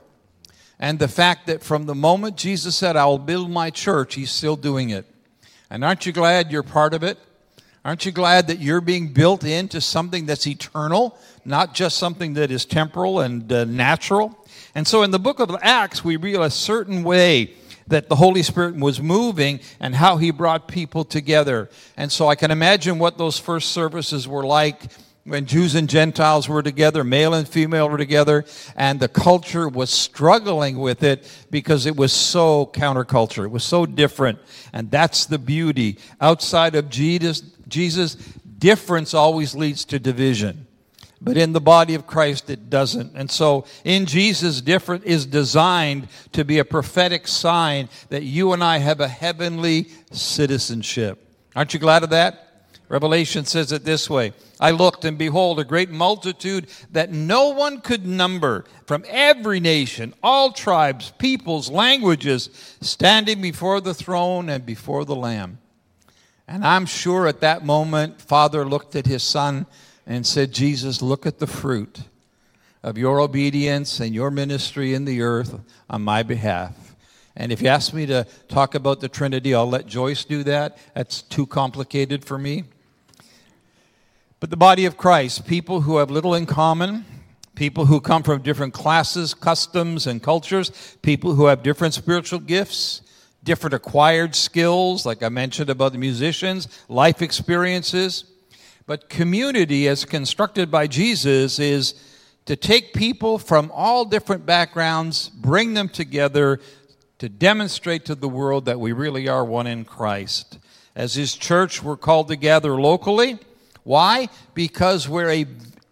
And 0.80 1.00
the 1.00 1.08
fact 1.08 1.48
that 1.48 1.64
from 1.64 1.86
the 1.86 1.96
moment 1.96 2.38
Jesus 2.38 2.76
said, 2.76 2.96
I 2.96 3.06
will 3.06 3.18
build 3.18 3.50
my 3.50 3.70
church, 3.70 4.16
he's 4.16 4.32
still 4.32 4.56
doing 4.56 4.90
it. 4.92 5.06
And 5.70 5.84
aren't 5.84 6.06
you 6.06 6.12
glad 6.12 6.52
you're 6.52 6.64
part 6.64 6.94
of 6.94 7.04
it? 7.04 7.18
Aren't 7.84 8.06
you 8.06 8.12
glad 8.12 8.48
that 8.48 8.60
you're 8.60 8.82
being 8.82 9.14
built 9.14 9.44
into 9.44 9.80
something 9.80 10.26
that's 10.26 10.46
eternal, 10.46 11.18
not 11.46 11.74
just 11.74 11.98
something 11.98 12.34
that 12.34 12.52
is 12.52 12.66
temporal 12.66 13.22
and 13.22 13.52
uh, 13.52 13.64
natural? 13.64 14.38
And 14.76 14.86
so 14.86 15.04
in 15.04 15.12
the 15.12 15.20
book 15.20 15.40
of 15.40 15.56
Acts, 15.62 16.04
we 16.04 16.18
read 16.18 16.36
a 16.36 16.50
certain 16.50 17.04
way 17.04 17.54
that 17.88 18.10
the 18.10 18.18
Holy 18.18 18.44
Spirit 18.44 18.76
was 18.76 19.02
moving 19.02 19.62
and 19.80 19.96
how 19.96 20.18
he 20.18 20.32
brought 20.32 20.68
people 20.68 21.06
together. 21.06 21.70
And 21.96 22.12
so 22.12 22.28
I 22.28 22.36
can 22.36 22.52
imagine 22.52 23.00
what 23.00 23.18
those 23.18 23.40
first 23.40 23.72
services 23.72 24.28
were 24.28 24.44
like 24.46 24.84
when 25.28 25.46
Jews 25.46 25.76
and 25.76 25.90
Gentiles 25.90 26.48
were 26.48 26.64
together, 26.64 27.04
male 27.04 27.34
and 27.34 27.46
female 27.48 27.90
were 27.90 27.98
together, 27.98 28.46
and 28.78 29.00
the 29.00 29.10
culture 29.10 29.68
was 29.68 29.90
struggling 29.90 30.80
with 30.80 31.04
it 31.04 31.30
because 31.52 31.86
it 31.86 31.98
was 31.98 32.14
so 32.14 32.68
counterculture. 32.68 33.44
It 33.44 33.52
was 33.52 33.66
so 33.66 33.86
different. 33.86 34.40
And 34.72 34.90
that's 34.90 35.26
the 35.26 35.38
beauty. 35.38 36.00
Outside 36.22 36.76
of 36.76 36.90
Jesus, 36.90 37.42
Jesus 37.68 38.16
difference 38.16 39.14
always 39.14 39.54
leads 39.54 39.84
to 39.86 40.00
division. 40.00 40.66
But 41.20 41.36
in 41.36 41.52
the 41.52 41.62
body 41.62 41.96
of 41.96 42.08
Christ, 42.08 42.50
it 42.50 42.70
doesn't. 42.70 43.14
And 43.16 43.30
so 43.30 43.66
in 43.84 44.06
Jesus, 44.06 44.62
different 44.62 45.04
is 45.04 45.26
designed 45.26 46.08
to 46.34 46.46
be 46.46 46.60
a 46.60 46.66
prophetic 46.66 47.28
sign 47.28 47.90
that 48.10 48.24
you 48.24 48.54
and 48.54 48.64
I 48.64 48.78
have 48.78 49.02
a 49.02 49.08
heavenly 49.08 49.90
citizenship. 50.12 51.20
Aren't 51.56 51.74
you 51.74 51.80
glad 51.80 52.04
of 52.04 52.12
that? 52.12 52.47
Revelation 52.90 53.44
says 53.44 53.72
it 53.72 53.84
this 53.84 54.10
way 54.10 54.34
I 54.60 54.72
looked, 54.72 55.04
and 55.06 55.18
behold, 55.18 55.60
a 55.60 55.66
great 55.66 55.90
multitude 55.90 56.68
that 56.92 57.12
no 57.12 57.50
one 57.50 57.82
could 57.82 58.06
number 58.06 58.66
from 58.86 59.04
every 59.08 59.60
nation, 59.60 60.14
all 60.24 60.52
tribes, 60.52 61.12
peoples, 61.18 61.70
languages, 61.70 62.50
standing 62.82 63.42
before 63.42 63.82
the 63.82 63.94
throne 63.94 64.50
and 64.50 64.66
before 64.66 65.06
the 65.06 65.16
Lamb. 65.16 65.60
And 66.48 66.66
I'm 66.66 66.86
sure 66.86 67.28
at 67.28 67.42
that 67.42 67.66
moment, 67.66 68.22
Father 68.22 68.66
looked 68.66 68.96
at 68.96 69.06
his 69.06 69.22
son 69.22 69.66
and 70.06 70.26
said, 70.26 70.54
Jesus, 70.54 71.02
look 71.02 71.26
at 71.26 71.40
the 71.40 71.48
fruit 71.48 72.04
of 72.82 72.98
your 72.98 73.20
obedience 73.20 74.00
and 74.00 74.16
your 74.16 74.32
ministry 74.32 74.94
in 74.94 75.04
the 75.04 75.22
earth 75.22 75.60
on 75.90 76.04
my 76.04 76.24
behalf. 76.24 76.96
And 77.36 77.52
if 77.52 77.62
you 77.62 77.68
ask 77.68 77.94
me 77.94 78.06
to 78.06 78.26
talk 78.48 78.76
about 78.76 79.02
the 79.02 79.10
Trinity, 79.10 79.54
I'll 79.54 79.70
let 79.70 79.86
Joyce 79.86 80.24
do 80.24 80.44
that. 80.44 80.78
That's 80.96 81.22
too 81.22 81.46
complicated 81.46 82.24
for 82.24 82.38
me. 82.38 82.64
But 84.40 84.52
the 84.52 84.58
body 84.58 84.86
of 84.86 84.98
Christ, 84.98 85.48
people 85.48 85.82
who 85.82 85.98
have 85.98 86.12
little 86.12 86.36
in 86.36 86.46
common, 86.46 87.06
people 87.56 87.88
who 87.88 88.00
come 88.00 88.22
from 88.22 88.44
different 88.44 88.72
classes, 88.72 89.34
customs, 89.34 90.06
and 90.06 90.22
cultures, 90.22 90.96
people 91.02 91.34
who 91.34 91.48
have 91.48 91.64
different 91.64 91.96
spiritual 91.96 92.40
gifts, 92.40 93.02
different 93.44 93.74
acquired 93.74 94.36
skills, 94.36 95.08
like 95.08 95.24
I 95.24 95.30
mentioned 95.30 95.72
about 95.72 95.92
the 95.92 95.98
musicians, 95.98 96.68
life 96.88 97.24
experiences. 97.24 98.26
But 98.86 99.10
community, 99.10 99.88
as 99.88 100.06
constructed 100.06 100.70
by 100.70 100.86
Jesus, 100.86 101.58
is 101.58 101.96
to 102.46 102.56
take 102.56 102.94
people 102.94 103.40
from 103.40 103.72
all 103.74 104.06
different 104.06 104.46
backgrounds, 104.46 105.30
bring 105.30 105.74
them 105.74 105.90
together 105.90 106.60
to 107.18 107.28
demonstrate 107.28 108.06
to 108.06 108.14
the 108.14 108.30
world 108.30 108.66
that 108.66 108.80
we 108.80 108.92
really 108.92 109.28
are 109.28 109.44
one 109.44 109.66
in 109.66 109.84
Christ. 109.84 110.60
As 110.96 111.16
His 111.16 111.34
church, 111.34 111.82
we're 111.82 111.98
called 111.98 112.28
to 112.28 112.36
gather 112.36 112.80
locally 112.80 113.40
why? 113.88 114.28
Because 114.54 115.08
we're 115.08 115.30
a 115.30 115.46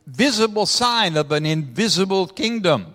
visible 0.06 0.66
sign 0.66 1.16
of 1.16 1.32
an 1.32 1.46
invisible 1.46 2.28
kingdom. 2.28 2.94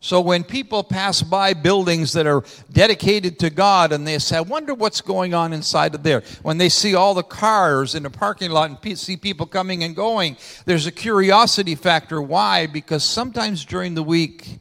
So 0.00 0.20
when 0.20 0.44
people 0.44 0.84
pass 0.84 1.22
by 1.22 1.54
buildings 1.54 2.12
that 2.12 2.26
are 2.26 2.44
dedicated 2.70 3.38
to 3.38 3.48
God 3.48 3.90
and 3.90 4.06
they 4.06 4.18
say, 4.18 4.36
I 4.36 4.42
wonder 4.42 4.74
what's 4.74 5.00
going 5.00 5.32
on 5.32 5.54
inside 5.54 5.94
of 5.94 6.02
there. 6.02 6.22
When 6.42 6.58
they 6.58 6.68
see 6.68 6.94
all 6.94 7.14
the 7.14 7.22
cars 7.22 7.94
in 7.94 8.02
the 8.02 8.10
parking 8.10 8.50
lot 8.50 8.68
and 8.68 8.98
see 8.98 9.16
people 9.16 9.46
coming 9.46 9.82
and 9.82 9.96
going, 9.96 10.36
there's 10.66 10.86
a 10.86 10.92
curiosity 10.92 11.74
factor. 11.74 12.20
Why? 12.20 12.66
Because 12.66 13.04
sometimes 13.04 13.64
during 13.64 13.94
the 13.94 14.02
week, 14.02 14.58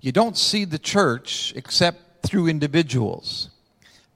you 0.00 0.10
don't 0.10 0.36
see 0.36 0.64
the 0.64 0.80
church 0.80 1.52
except 1.54 2.26
through 2.26 2.48
individuals. 2.48 3.51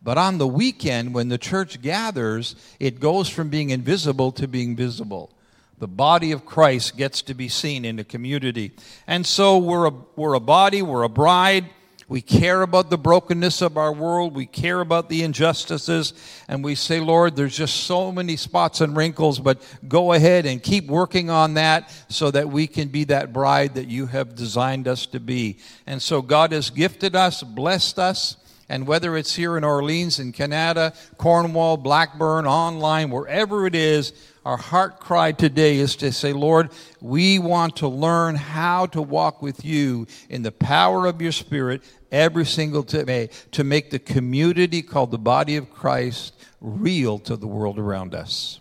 But 0.07 0.19
on 0.19 0.39
the 0.39 0.47
weekend, 0.47 1.15
when 1.15 1.31
the 1.31 1.37
church 1.37 1.83
gathers, 1.83 2.55
it 2.79 3.01
goes 3.01 3.29
from 3.29 3.49
being 3.49 3.71
invisible 3.71 4.31
to 4.31 4.47
being 4.47 4.77
visible. 4.77 5.33
The 5.81 5.89
body 5.89 6.31
of 6.31 6.47
Christ 6.47 6.97
gets 6.97 7.23
to 7.23 7.35
be 7.35 7.49
seen 7.49 7.85
in 7.85 7.97
the 7.97 8.05
community. 8.05 8.71
And 9.09 9.27
so 9.27 9.59
we're 9.59 9.89
a, 9.89 9.93
we're 10.15 10.35
a 10.35 10.41
body, 10.41 10.81
we're 10.81 11.03
a 11.03 11.09
bride. 11.09 11.65
We 12.07 12.21
care 12.21 12.63
about 12.63 12.89
the 12.89 12.97
brokenness 12.97 13.63
of 13.63 13.77
our 13.77 13.93
world. 13.93 14.37
We 14.37 14.47
care 14.47 14.79
about 14.79 15.09
the 15.09 15.25
injustices. 15.25 16.15
And 16.47 16.63
we 16.63 16.77
say, 16.77 17.01
Lord, 17.01 17.35
there's 17.35 17.57
just 17.57 17.75
so 17.79 18.13
many 18.13 18.37
spots 18.37 18.81
and 18.81 18.97
wrinkles, 18.97 19.41
but 19.41 19.61
go 19.89 20.13
ahead 20.13 20.47
and 20.47 20.63
keep 20.63 20.87
working 20.87 21.31
on 21.31 21.55
that 21.55 21.93
so 22.09 22.31
that 22.31 22.49
we 22.49 22.69
can 22.69 22.87
be 22.87 23.03
that 23.05 23.33
bride 23.33 23.75
that 23.75 23.89
you 23.89 24.07
have 24.07 24.37
designed 24.37 24.87
us 24.87 25.05
to 25.07 25.19
be. 25.19 25.59
And 25.85 26.01
so 26.01 26.23
God 26.23 26.53
has 26.53 26.71
gifted 26.71 27.17
us, 27.17 27.43
blessed 27.43 27.99
us. 27.99 28.37
And 28.69 28.87
whether 28.87 29.17
it's 29.17 29.35
here 29.35 29.57
in 29.57 29.65
Orleans, 29.65 30.19
in 30.19 30.33
Kanata, 30.33 30.95
Cornwall, 31.19 31.77
Blackburn, 31.77 32.47
online, 32.47 33.11
wherever 33.11 33.67
it 33.67 33.75
is, 33.75 34.13
our 34.45 34.57
heart 34.57 35.01
cry 35.01 35.33
today 35.33 35.77
is 35.77 35.97
to 35.97 36.13
say, 36.13 36.33
Lord, 36.33 36.71
we 37.01 37.39
want 37.39 37.77
to 37.77 37.89
learn 37.89 38.35
how 38.35 38.87
to 38.87 39.03
walk 39.03 39.43
with 39.43 39.65
you 39.65 40.07
in 40.29 40.43
the 40.43 40.53
power 40.53 41.07
of 41.07 41.21
your 41.21 41.33
Spirit 41.33 41.83
every 42.11 42.47
single 42.47 42.83
day 42.83 43.31
to 43.53 43.65
make 43.65 43.91
the 43.91 43.99
community 43.99 44.83
called 44.83 45.11
the 45.11 45.19
body 45.19 45.57
of 45.57 45.71
Christ 45.73 46.35
real 46.61 47.19
to 47.21 47.37
the 47.37 47.47
world 47.47 47.79
around 47.79 48.15
us. 48.15 48.61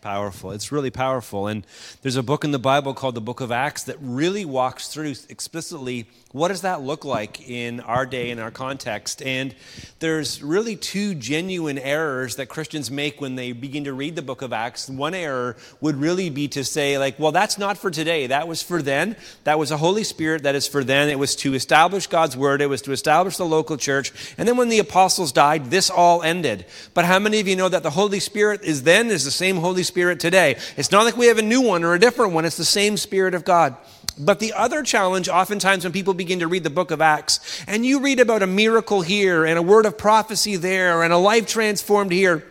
Powerful. 0.00 0.52
It's 0.52 0.72
really 0.72 0.90
powerful. 0.90 1.46
And 1.46 1.66
there's 2.00 2.16
a 2.16 2.22
book 2.22 2.42
in 2.42 2.52
the 2.52 2.58
Bible 2.58 2.94
called 2.94 3.14
the 3.14 3.20
Book 3.20 3.42
of 3.42 3.52
Acts 3.52 3.82
that 3.82 3.98
really 4.00 4.46
walks 4.46 4.88
through 4.88 5.14
explicitly 5.28 6.06
what 6.32 6.48
does 6.48 6.62
that 6.62 6.80
look 6.80 7.04
like 7.04 7.50
in 7.50 7.80
our 7.80 8.06
day, 8.06 8.30
in 8.30 8.38
our 8.38 8.50
context. 8.50 9.20
And 9.20 9.54
there's 9.98 10.42
really 10.42 10.76
two 10.76 11.14
genuine 11.16 11.76
errors 11.76 12.36
that 12.36 12.46
Christians 12.46 12.90
make 12.90 13.20
when 13.20 13.34
they 13.34 13.52
begin 13.52 13.84
to 13.84 13.92
read 13.92 14.16
the 14.16 14.22
book 14.22 14.40
of 14.40 14.54
Acts. 14.54 14.88
One 14.88 15.12
error 15.12 15.56
would 15.82 15.96
really 15.96 16.30
be 16.30 16.48
to 16.48 16.64
say, 16.64 16.96
like, 16.96 17.18
well, 17.18 17.32
that's 17.32 17.58
not 17.58 17.76
for 17.76 17.90
today. 17.90 18.28
That 18.28 18.48
was 18.48 18.62
for 18.62 18.80
then. 18.80 19.16
That 19.44 19.58
was 19.58 19.70
a 19.70 19.76
Holy 19.76 20.04
Spirit 20.04 20.44
that 20.44 20.54
is 20.54 20.66
for 20.66 20.82
then. 20.82 21.10
It 21.10 21.18
was 21.18 21.36
to 21.36 21.52
establish 21.52 22.06
God's 22.06 22.38
word, 22.38 22.62
it 22.62 22.68
was 22.68 22.80
to 22.82 22.92
establish 22.92 23.36
the 23.36 23.44
local 23.44 23.76
church. 23.76 24.12
And 24.38 24.48
then 24.48 24.56
when 24.56 24.70
the 24.70 24.78
apostles 24.78 25.32
died, 25.32 25.66
this 25.66 25.90
all 25.90 26.22
ended. 26.22 26.64
But 26.94 27.04
how 27.04 27.18
many 27.18 27.40
of 27.40 27.48
you 27.48 27.56
know 27.56 27.68
that 27.68 27.82
the 27.82 27.90
Holy 27.90 28.20
Spirit 28.20 28.62
is 28.62 28.84
then 28.84 29.08
is 29.08 29.26
the 29.26 29.30
same 29.30 29.56
Holy 29.56 29.82
Spirit 29.82 29.89
today? 29.90 30.56
It's 30.76 30.90
not 30.90 31.04
like 31.04 31.16
we 31.16 31.26
have 31.26 31.38
a 31.38 31.42
new 31.42 31.60
one 31.60 31.84
or 31.84 31.94
a 31.94 31.98
different 31.98 32.32
one, 32.32 32.44
it's 32.44 32.56
the 32.56 32.64
same 32.64 32.96
Spirit 32.96 33.34
of 33.34 33.44
God. 33.44 33.76
But 34.18 34.38
the 34.38 34.52
other 34.52 34.82
challenge, 34.82 35.28
oftentimes, 35.28 35.84
when 35.84 35.92
people 35.92 36.14
begin 36.14 36.40
to 36.40 36.46
read 36.46 36.64
the 36.64 36.70
book 36.70 36.90
of 36.90 37.00
Acts, 37.00 37.64
and 37.66 37.86
you 37.86 38.00
read 38.00 38.20
about 38.20 38.42
a 38.42 38.46
miracle 38.46 39.02
here, 39.02 39.44
and 39.44 39.58
a 39.58 39.62
word 39.62 39.86
of 39.86 39.96
prophecy 39.96 40.56
there, 40.56 41.02
and 41.02 41.12
a 41.12 41.16
life 41.16 41.46
transformed 41.46 42.12
here, 42.12 42.49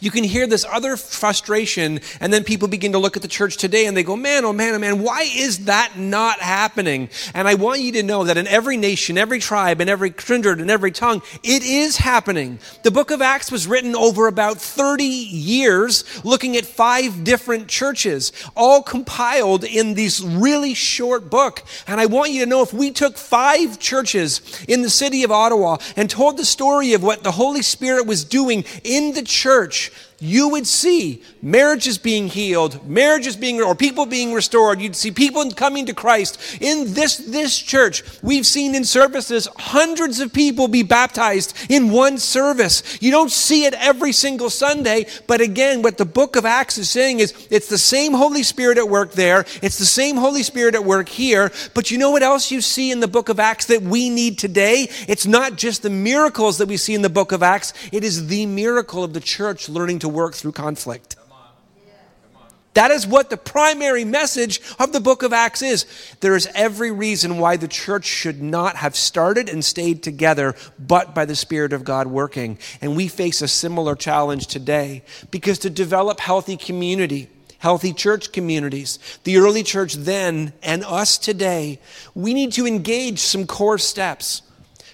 you 0.00 0.10
can 0.10 0.24
hear 0.24 0.46
this 0.46 0.64
other 0.64 0.96
frustration, 0.96 2.00
and 2.20 2.32
then 2.32 2.44
people 2.44 2.68
begin 2.68 2.92
to 2.92 2.98
look 2.98 3.16
at 3.16 3.22
the 3.22 3.28
church 3.28 3.56
today 3.56 3.86
and 3.86 3.96
they 3.96 4.02
go, 4.02 4.16
Man, 4.16 4.44
oh 4.44 4.52
man, 4.52 4.74
oh 4.74 4.78
man, 4.78 5.02
why 5.02 5.22
is 5.22 5.66
that 5.66 5.98
not 5.98 6.40
happening? 6.40 7.08
And 7.34 7.48
I 7.48 7.54
want 7.54 7.80
you 7.80 7.92
to 7.92 8.02
know 8.02 8.24
that 8.24 8.36
in 8.36 8.46
every 8.46 8.76
nation, 8.76 9.18
every 9.18 9.38
tribe, 9.38 9.80
and 9.80 9.90
every 9.90 10.10
kindred, 10.10 10.60
and 10.60 10.70
every 10.70 10.92
tongue, 10.92 11.22
it 11.42 11.62
is 11.62 11.96
happening. 11.98 12.58
The 12.82 12.90
book 12.90 13.10
of 13.10 13.22
Acts 13.22 13.50
was 13.50 13.66
written 13.66 13.94
over 13.94 14.26
about 14.26 14.58
30 14.58 15.04
years, 15.04 16.04
looking 16.24 16.56
at 16.56 16.64
five 16.64 17.24
different 17.24 17.68
churches, 17.68 18.32
all 18.56 18.82
compiled 18.82 19.64
in 19.64 19.94
this 19.94 20.20
really 20.20 20.74
short 20.74 21.30
book. 21.30 21.62
And 21.86 22.00
I 22.00 22.06
want 22.06 22.30
you 22.30 22.40
to 22.40 22.50
know 22.50 22.62
if 22.62 22.72
we 22.72 22.90
took 22.90 23.16
five 23.16 23.78
churches 23.78 24.64
in 24.68 24.82
the 24.82 24.90
city 24.90 25.22
of 25.22 25.30
Ottawa 25.30 25.78
and 25.96 26.08
told 26.08 26.36
the 26.36 26.44
story 26.44 26.92
of 26.92 27.02
what 27.02 27.22
the 27.22 27.32
Holy 27.32 27.62
Spirit 27.62 28.06
was 28.06 28.24
doing 28.24 28.64
in 28.82 29.12
the 29.14 29.22
church, 29.22 29.63
church 29.64 29.90
you 30.24 30.48
would 30.48 30.66
see 30.66 31.22
marriages 31.42 31.98
being 31.98 32.28
healed, 32.28 32.88
marriages 32.88 33.36
being, 33.36 33.60
or 33.60 33.74
people 33.74 34.06
being 34.06 34.32
restored. 34.32 34.80
You'd 34.80 34.96
see 34.96 35.10
people 35.10 35.50
coming 35.52 35.84
to 35.86 35.94
Christ. 35.94 36.40
In 36.62 36.94
this, 36.94 37.18
this 37.18 37.58
church, 37.58 38.02
we've 38.22 38.46
seen 38.46 38.74
in 38.74 38.84
services 38.84 39.46
hundreds 39.58 40.20
of 40.20 40.32
people 40.32 40.66
be 40.66 40.82
baptized 40.82 41.54
in 41.68 41.90
one 41.90 42.16
service. 42.16 42.98
You 43.02 43.10
don't 43.10 43.30
see 43.30 43.66
it 43.66 43.74
every 43.74 44.12
single 44.12 44.48
Sunday, 44.48 45.06
but 45.26 45.42
again, 45.42 45.82
what 45.82 45.98
the 45.98 46.06
book 46.06 46.36
of 46.36 46.46
Acts 46.46 46.78
is 46.78 46.88
saying 46.88 47.20
is 47.20 47.46
it's 47.50 47.68
the 47.68 47.76
same 47.76 48.14
Holy 48.14 48.42
Spirit 48.42 48.78
at 48.78 48.88
work 48.88 49.12
there, 49.12 49.40
it's 49.60 49.78
the 49.78 49.84
same 49.84 50.16
Holy 50.16 50.42
Spirit 50.42 50.74
at 50.74 50.84
work 50.84 51.10
here, 51.10 51.52
but 51.74 51.90
you 51.90 51.98
know 51.98 52.10
what 52.10 52.22
else 52.22 52.50
you 52.50 52.62
see 52.62 52.90
in 52.90 53.00
the 53.00 53.08
book 53.08 53.28
of 53.28 53.38
Acts 53.38 53.66
that 53.66 53.82
we 53.82 54.08
need 54.08 54.38
today? 54.38 54.88
It's 55.06 55.26
not 55.26 55.56
just 55.56 55.82
the 55.82 55.90
miracles 55.90 56.56
that 56.58 56.68
we 56.68 56.78
see 56.78 56.94
in 56.94 57.02
the 57.02 57.10
book 57.10 57.32
of 57.32 57.42
Acts, 57.42 57.74
it 57.92 58.04
is 58.04 58.28
the 58.28 58.46
miracle 58.46 59.04
of 59.04 59.12
the 59.12 59.20
church 59.20 59.68
learning 59.68 59.98
to 59.98 60.13
work 60.14 60.34
through 60.34 60.52
conflict. 60.52 61.16
That 62.74 62.90
is 62.90 63.06
what 63.06 63.30
the 63.30 63.36
primary 63.36 64.04
message 64.04 64.60
of 64.80 64.92
the 64.92 65.00
book 65.00 65.22
of 65.22 65.32
Acts 65.32 65.62
is. 65.62 65.86
There 66.20 66.34
is 66.34 66.48
every 66.54 66.90
reason 66.90 67.38
why 67.38 67.56
the 67.56 67.68
church 67.68 68.04
should 68.04 68.42
not 68.42 68.76
have 68.76 68.96
started 68.96 69.48
and 69.48 69.64
stayed 69.64 70.02
together, 70.02 70.56
but 70.76 71.14
by 71.14 71.24
the 71.24 71.36
Spirit 71.36 71.72
of 71.72 71.84
God 71.84 72.08
working. 72.08 72.58
And 72.80 72.96
we 72.96 73.06
face 73.06 73.42
a 73.42 73.48
similar 73.48 73.94
challenge 73.94 74.48
today 74.48 75.04
because 75.30 75.60
to 75.60 75.70
develop 75.70 76.18
healthy 76.18 76.56
community, 76.56 77.28
healthy 77.58 77.92
church 77.92 78.32
communities, 78.32 78.98
the 79.22 79.36
early 79.36 79.62
church 79.62 79.94
then 79.94 80.52
and 80.60 80.84
us 80.84 81.16
today, 81.16 81.78
we 82.12 82.34
need 82.34 82.52
to 82.54 82.66
engage 82.66 83.20
some 83.20 83.46
core 83.46 83.78
steps 83.78 84.42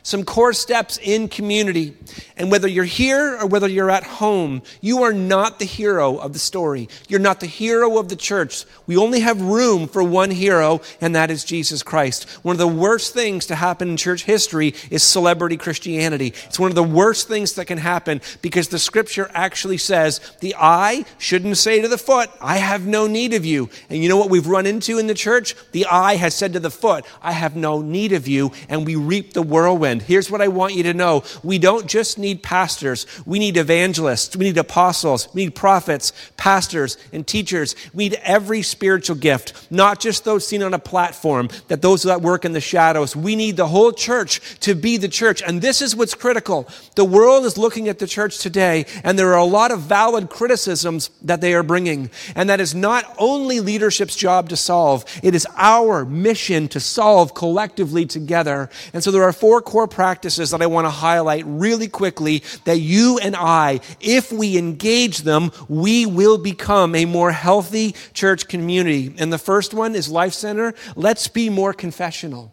some 0.02 0.24
core 0.24 0.52
steps 0.52 0.98
in 1.02 1.28
community. 1.28 1.96
And 2.36 2.50
whether 2.50 2.68
you're 2.68 2.84
here 2.84 3.36
or 3.38 3.46
whether 3.46 3.68
you're 3.68 3.90
at 3.90 4.04
home, 4.04 4.62
you 4.80 5.02
are 5.02 5.12
not 5.12 5.58
the 5.58 5.64
hero 5.64 6.16
of 6.16 6.32
the 6.32 6.38
story. 6.38 6.88
You're 7.08 7.20
not 7.20 7.40
the 7.40 7.46
hero 7.46 7.98
of 7.98 8.08
the 8.08 8.16
church. 8.16 8.64
We 8.86 8.96
only 8.96 9.20
have 9.20 9.40
room 9.40 9.88
for 9.88 10.02
one 10.02 10.30
hero, 10.30 10.80
and 11.00 11.14
that 11.14 11.30
is 11.30 11.44
Jesus 11.44 11.82
Christ. 11.82 12.28
One 12.42 12.54
of 12.54 12.58
the 12.58 12.66
worst 12.66 13.12
things 13.12 13.46
to 13.46 13.54
happen 13.54 13.90
in 13.90 13.96
church 13.96 14.24
history 14.24 14.74
is 14.90 15.02
celebrity 15.02 15.56
Christianity. 15.56 16.28
It's 16.46 16.58
one 16.58 16.70
of 16.70 16.76
the 16.76 16.82
worst 16.82 17.28
things 17.28 17.52
that 17.54 17.66
can 17.66 17.78
happen 17.78 18.20
because 18.40 18.68
the 18.68 18.78
scripture 18.78 19.30
actually 19.34 19.78
says 19.78 20.20
the 20.40 20.54
eye 20.58 21.04
shouldn't 21.18 21.58
say 21.58 21.82
to 21.82 21.88
the 21.88 21.98
foot, 21.98 22.30
I 22.40 22.56
have 22.56 22.86
no 22.86 23.06
need 23.06 23.34
of 23.34 23.44
you. 23.44 23.68
And 23.88 24.02
you 24.02 24.08
know 24.08 24.16
what 24.16 24.30
we've 24.30 24.46
run 24.46 24.66
into 24.66 24.98
in 24.98 25.06
the 25.06 25.14
church? 25.14 25.54
The 25.72 25.86
eye 25.86 26.16
has 26.16 26.34
said 26.34 26.54
to 26.54 26.60
the 26.60 26.70
foot, 26.70 27.04
I 27.20 27.32
have 27.32 27.54
no 27.56 27.82
need 27.82 28.12
of 28.12 28.26
you. 28.26 28.52
And 28.68 28.86
we 28.86 28.96
reap 28.96 29.34
the 29.34 29.42
whirlwind 29.42 29.89
whirlwind. 29.90 30.02
Here's 30.02 30.30
what 30.30 30.40
I 30.40 30.48
want 30.48 30.74
you 30.74 30.84
to 30.84 30.94
know. 30.94 31.24
We 31.42 31.58
don't 31.58 31.86
just 31.86 32.18
need 32.18 32.42
pastors. 32.42 33.06
We 33.26 33.38
need 33.38 33.56
evangelists. 33.56 34.36
We 34.36 34.44
need 34.44 34.58
apostles. 34.58 35.28
We 35.34 35.44
need 35.44 35.54
prophets, 35.54 36.12
pastors, 36.36 36.96
and 37.12 37.26
teachers. 37.26 37.74
We 37.92 38.08
need 38.08 38.18
every 38.22 38.62
spiritual 38.62 39.16
gift, 39.16 39.70
not 39.70 40.00
just 40.00 40.24
those 40.24 40.46
seen 40.46 40.62
on 40.62 40.74
a 40.74 40.78
platform, 40.78 41.48
that 41.68 41.82
those 41.82 42.02
that 42.04 42.22
work 42.22 42.44
in 42.44 42.52
the 42.52 42.60
shadows. 42.60 43.16
We 43.16 43.36
need 43.36 43.56
the 43.56 43.66
whole 43.66 43.92
church 43.92 44.40
to 44.60 44.74
be 44.74 44.96
the 44.96 45.08
church. 45.08 45.42
And 45.42 45.60
this 45.60 45.82
is 45.82 45.96
what's 45.96 46.14
critical. 46.14 46.68
The 46.94 47.04
world 47.04 47.44
is 47.44 47.58
looking 47.58 47.88
at 47.88 47.98
the 47.98 48.06
church 48.06 48.38
today, 48.38 48.86
and 49.04 49.18
there 49.18 49.32
are 49.32 49.38
a 49.38 49.44
lot 49.44 49.70
of 49.70 49.80
valid 49.80 50.30
criticisms 50.30 51.10
that 51.22 51.40
they 51.40 51.54
are 51.54 51.62
bringing. 51.62 52.10
And 52.34 52.48
that 52.48 52.60
is 52.60 52.74
not 52.74 53.04
only 53.18 53.60
leadership's 53.60 54.16
job 54.16 54.48
to 54.50 54.56
solve, 54.56 55.04
it 55.22 55.34
is 55.34 55.46
our 55.56 56.04
mission 56.04 56.68
to 56.68 56.80
solve 56.80 57.34
collectively 57.34 58.06
together. 58.06 58.70
And 58.92 59.02
so 59.02 59.10
there 59.10 59.22
are 59.22 59.32
four 59.32 59.62
core 59.62 59.79
practices 59.86 60.50
that 60.50 60.62
I 60.62 60.66
want 60.66 60.86
to 60.86 60.90
highlight 60.90 61.44
really 61.46 61.88
quickly 61.88 62.42
that 62.64 62.78
you 62.78 63.18
and 63.18 63.36
I, 63.36 63.80
if 64.00 64.32
we 64.32 64.56
engage 64.56 65.18
them, 65.18 65.50
we 65.68 66.06
will 66.06 66.38
become 66.38 66.94
a 66.94 67.04
more 67.04 67.32
healthy 67.32 67.94
church 68.12 68.48
community. 68.48 69.14
And 69.18 69.32
the 69.32 69.38
first 69.38 69.74
one 69.74 69.94
is 69.94 70.08
Life 70.08 70.34
Center. 70.34 70.74
Let's 70.96 71.28
be 71.28 71.50
more 71.50 71.72
confessional. 71.72 72.52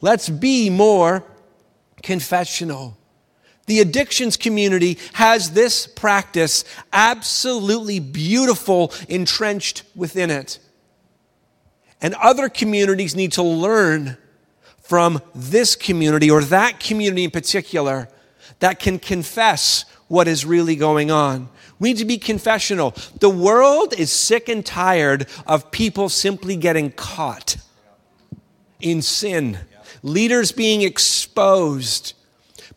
Let's 0.00 0.28
be 0.28 0.70
more 0.70 1.24
confessional. 2.02 2.98
The 3.66 3.80
addictions 3.80 4.36
community 4.36 4.98
has 5.14 5.52
this 5.52 5.86
practice 5.86 6.64
absolutely 6.92 8.00
beautiful 8.00 8.92
entrenched 9.08 9.84
within 9.94 10.30
it. 10.30 10.58
And 12.00 12.14
other 12.14 12.48
communities 12.48 13.14
need 13.14 13.32
to 13.32 13.42
learn 13.44 14.18
from 14.92 15.22
this 15.34 15.74
community 15.74 16.30
or 16.30 16.42
that 16.42 16.78
community 16.78 17.24
in 17.24 17.30
particular 17.30 18.10
that 18.58 18.78
can 18.78 18.98
confess 18.98 19.86
what 20.06 20.28
is 20.28 20.44
really 20.44 20.76
going 20.76 21.10
on. 21.10 21.48
We 21.78 21.88
need 21.88 21.98
to 22.00 22.04
be 22.04 22.18
confessional. 22.18 22.94
The 23.18 23.30
world 23.30 23.94
is 23.96 24.12
sick 24.12 24.50
and 24.50 24.66
tired 24.66 25.28
of 25.46 25.70
people 25.70 26.10
simply 26.10 26.56
getting 26.56 26.90
caught 26.90 27.56
in 28.82 29.00
sin, 29.00 29.60
leaders 30.02 30.52
being 30.52 30.82
exposed. 30.82 32.12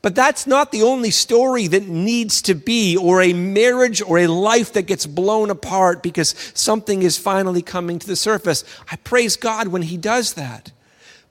But 0.02 0.16
that's 0.16 0.48
not 0.48 0.72
the 0.72 0.84
only 0.84 1.12
story 1.12 1.68
that 1.68 1.86
needs 1.86 2.42
to 2.44 2.54
be, 2.54 2.96
or 2.96 3.22
a 3.22 3.34
marriage 3.34 4.02
or 4.02 4.20
a 4.20 4.28
life 4.28 4.72
that 4.72 4.84
gets 4.84 5.06
blown 5.06 5.50
apart 5.50 6.02
because 6.02 6.34
something 6.54 7.04
is 7.04 7.18
finally 7.18 7.62
coming 7.62 8.00
to 8.00 8.08
the 8.08 8.16
surface. 8.16 8.64
I 8.90 8.96
praise 8.96 9.36
God 9.36 9.68
when 9.68 9.82
He 9.82 9.98
does 9.98 10.36
that. 10.36 10.72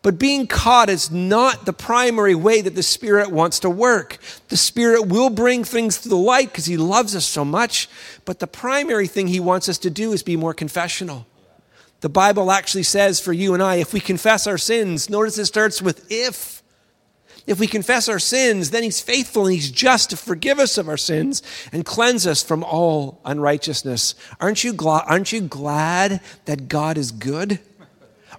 But 0.05 0.19
being 0.19 0.47
caught 0.47 0.91
is 0.91 1.11
not 1.11 1.65
the 1.65 1.73
primary 1.73 2.35
way 2.35 2.61
that 2.61 2.75
the 2.75 2.83
Spirit 2.83 3.31
wants 3.31 3.61
to 3.61 3.71
work. 3.71 4.19
The 4.49 4.57
Spirit 4.59 5.07
will 5.07 5.31
bring 5.31 5.65
things 5.65 6.03
to 6.03 6.11
the 6.11 6.17
light 6.17 6.51
because 6.51 6.67
He 6.67 6.77
loves 6.77 7.17
us 7.17 7.25
so 7.25 7.43
much. 7.43 7.89
But 8.27 8.39
the 8.39 8.47
primary 8.47 9.07
thing 9.07 9.29
He 9.29 9.41
wants 9.41 9.67
us 9.67 9.79
to 9.79 9.89
do 9.89 10.13
is 10.13 10.23
be 10.23 10.37
more 10.37 10.53
confessional. 10.53 11.27
The 12.03 12.11
Bible 12.11 12.53
actually 12.53 12.83
says 12.83 13.19
for 13.19 13.33
you 13.33 13.55
and 13.55 13.63
I, 13.63 13.77
if 13.77 13.95
we 13.95 14.01
confess 14.01 14.47
our 14.47 14.59
sins, 14.59 15.09
notice 15.09 15.39
it 15.39 15.47
starts 15.47 15.81
with 15.81 16.07
if. 16.13 16.63
If 17.47 17.59
we 17.59 17.67
confess 17.67 18.07
our 18.07 18.19
sins, 18.19 18.73
then 18.73 18.83
He's 18.83 19.01
faithful 19.01 19.47
and 19.47 19.55
He's 19.55 19.71
just 19.71 20.11
to 20.11 20.19
forgive 20.19 20.59
us 20.59 20.77
of 20.77 20.87
our 20.87 20.99
sins 20.99 21.43
and 21.73 21.83
cleanse 21.83 22.27
us 22.27 22.43
from 22.43 22.63
all 22.63 23.23
unrighteousness. 23.25 24.17
Aren't 24.39 24.65
you, 24.65 24.75
gl- 24.75 25.05
aren't 25.07 25.33
you 25.33 25.41
glad 25.41 26.21
that 26.45 26.69
God 26.69 26.99
is 26.99 27.11
good? 27.11 27.59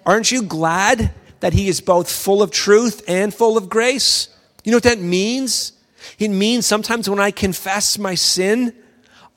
Aren't 0.05 0.31
you 0.31 0.43
glad 0.43 1.11
that 1.45 1.53
he 1.53 1.67
is 1.67 1.79
both 1.79 2.11
full 2.11 2.41
of 2.41 2.49
truth 2.49 3.03
and 3.07 3.31
full 3.31 3.55
of 3.55 3.69
grace. 3.69 4.29
You 4.63 4.71
know 4.71 4.77
what 4.77 4.83
that 4.85 4.99
means? 4.99 5.73
It 6.17 6.29
means 6.29 6.65
sometimes 6.65 7.07
when 7.07 7.19
I 7.19 7.29
confess 7.29 7.99
my 7.99 8.15
sin, 8.15 8.73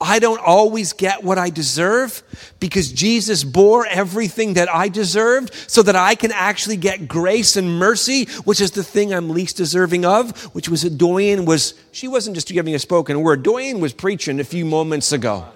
I 0.01 0.19
don't 0.19 0.41
always 0.41 0.95
get 0.95 1.23
what 1.23 1.37
I 1.37 1.51
deserve 1.51 2.23
because 2.61 2.91
Jesus 2.91 3.45
bore 3.45 3.85
everything 3.87 4.55
that 4.55 4.75
I 4.75 4.89
deserved 4.89 5.53
so 5.67 5.83
that 5.83 5.97
I 5.97 6.15
can 6.15 6.33
actually 6.33 6.79
get 6.79 7.09
grace 7.09 7.57
and 7.57 7.79
mercy, 7.79 8.25
which 8.45 8.63
is 8.63 8.71
the 8.71 8.83
thing 8.83 9.13
I'm 9.13 9.29
least 9.29 9.59
deserving 9.59 10.07
of, 10.07 10.35
which 10.55 10.71
was 10.71 10.81
that 10.85 10.97
Doyen 10.97 11.45
was, 11.45 11.75
she 11.93 12.09
wasn't 12.09 12.37
just 12.37 12.49
giving 12.49 12.75
a 12.75 12.79
spoken 12.79 13.21
word. 13.21 13.43
Doyen 13.43 13.81
was 13.81 13.93
preaching 13.93 14.41
a 14.41 14.45
few 14.45 14.65
moments 14.65 15.13
ago. 15.13 15.47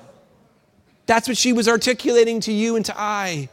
That's 1.06 1.28
what 1.28 1.38
she 1.38 1.54
was 1.54 1.66
articulating 1.66 2.40
to 2.40 2.52
you 2.52 2.76
and 2.76 2.84
to 2.84 2.94
I. 2.94 3.48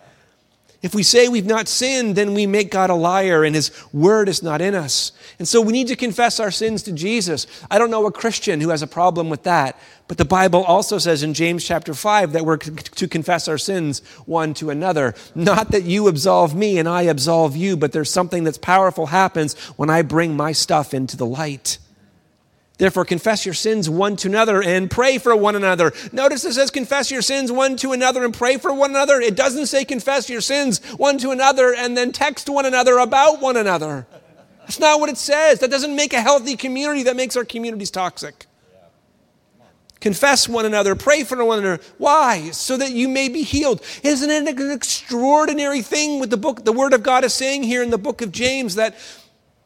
If 0.82 0.96
we 0.96 1.04
say 1.04 1.28
we've 1.28 1.46
not 1.46 1.68
sinned, 1.68 2.16
then 2.16 2.34
we 2.34 2.48
make 2.48 2.72
God 2.72 2.90
a 2.90 2.96
liar 2.96 3.44
and 3.44 3.54
his 3.54 3.70
word 3.92 4.30
is 4.30 4.42
not 4.42 4.62
in 4.62 4.74
us. 4.74 5.12
And 5.38 5.46
so 5.46 5.60
we 5.60 5.74
need 5.74 5.88
to 5.88 5.96
confess 5.98 6.40
our 6.40 6.52
sins 6.52 6.84
to 6.84 6.94
Jesus. 6.94 7.48
I 7.70 7.78
don't 7.78 7.92
know 7.92 8.06
a 8.06 8.12
Christian 8.12 8.62
who 8.62 8.70
has 8.70 8.82
a 8.82 8.88
problem 8.88 9.30
with 9.30 9.44
that, 9.44 9.78
but 10.08 10.18
the 10.18 10.24
Bible 10.24 10.64
also 10.64 10.98
says 10.98 11.22
in 11.22 11.34
James 11.34 11.66
chapter 11.66 11.94
5 11.94 12.32
that 12.32 12.46
we're 12.46 12.58
to 12.58 13.08
confess 13.10 13.50
our 13.50 13.58
sins 13.58 14.00
one 14.26 14.54
to 14.56 14.70
another. 14.70 15.16
Not 15.36 15.72
that 15.72 15.84
you 15.84 16.08
absolve 16.08 16.56
me 16.56 16.80
and 16.80 16.88
I 16.88 17.02
absolve 17.04 17.58
you, 17.58 17.76
but 17.76 17.92
there's 17.92 18.10
something 18.10 18.46
that's 18.46 18.58
powerful 18.58 19.08
happens 19.08 19.60
when 19.76 19.90
I 19.90 20.02
bring 20.02 20.38
my 20.38 20.54
stuff 20.54 20.94
into 20.94 21.18
the 21.18 21.26
light. 21.26 21.78
Therefore, 22.80 23.04
confess 23.04 23.46
your 23.46 23.54
sins 23.54 23.90
one 23.90 24.16
to 24.16 24.30
another 24.30 24.64
and 24.64 24.90
pray 24.90 25.18
for 25.18 25.36
one 25.36 25.56
another. 25.56 25.92
Notice 26.14 26.46
it 26.46 26.54
says 26.54 26.72
confess 26.72 27.12
your 27.12 27.22
sins 27.22 27.52
one 27.52 27.76
to 27.76 27.92
another 27.92 28.24
and 28.24 28.34
pray 28.34 28.58
for 28.58 28.74
one 28.74 28.92
another. 28.92 29.20
It 29.20 29.36
doesn't 29.36 29.66
say 29.66 29.84
confess 29.84 30.30
your 30.30 30.40
sins 30.40 30.80
one 30.96 31.18
to 31.18 31.32
another 31.32 31.76
and 31.76 31.98
then 31.98 32.14
text 32.14 32.50
one 32.50 32.66
another 32.66 32.98
about 32.98 33.42
one 33.42 33.58
another. 33.58 34.08
That's 34.62 34.80
not 34.80 35.02
what 35.02 35.10
it 35.10 35.18
says. 35.18 35.60
That 35.60 35.70
doesn't 35.70 35.94
make 35.94 36.14
a 36.14 36.22
healthy 36.22 36.56
community, 36.56 37.04
that 37.04 37.18
makes 37.18 37.36
our 37.36 37.44
communities 37.44 37.92
toxic. 37.92 38.46
Confess 40.00 40.48
one 40.48 40.66
another, 40.66 40.96
pray 40.96 41.26
for 41.26 41.44
one 41.44 41.60
another. 41.60 41.84
Why? 41.98 42.52
So 42.52 42.78
that 42.78 42.92
you 42.92 43.10
may 43.10 43.28
be 43.28 43.44
healed. 43.44 43.82
Isn't 44.04 44.30
it 44.30 44.48
an 44.48 44.72
extraordinary 44.72 45.82
thing 45.82 46.22
with 46.22 46.30
the 46.30 46.38
book, 46.38 46.64
the 46.64 46.72
word 46.72 46.94
of 46.94 47.04
God 47.04 47.26
is 47.26 47.34
saying 47.34 47.64
here 47.64 47.84
in 47.84 47.90
the 47.90 47.98
book 47.98 48.22
of 48.22 48.32
James 48.32 48.76
that 48.76 48.96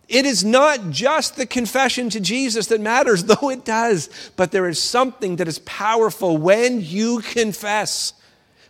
it 0.08 0.26
is 0.26 0.44
not 0.44 0.90
just 0.90 1.36
the 1.36 1.46
confession 1.46 2.10
to 2.12 2.20
Jesus 2.20 2.68
that 2.68 2.82
matters, 2.82 3.24
though 3.26 3.50
it 3.50 3.66
does, 3.66 4.10
but 4.36 4.52
there 4.52 4.68
is 4.68 4.82
something 4.82 5.38
that 5.38 5.48
is 5.48 5.60
powerful 5.60 6.38
when 6.38 6.82
you 6.82 7.22
confess 7.22 8.14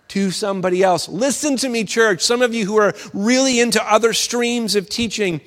to 0.09 0.31
somebody 0.31 0.83
else. 0.83 1.09
Listen 1.09 1.57
to 1.57 1.69
me, 1.69 1.83
church. 1.83 2.21
Some 2.21 2.41
of 2.41 2.53
you 2.53 2.65
who 2.65 2.77
are 2.77 2.93
really 3.13 3.59
into 3.59 3.83
other 3.83 4.13
streams 4.13 4.75
of 4.75 4.89
teaching, 4.89 5.41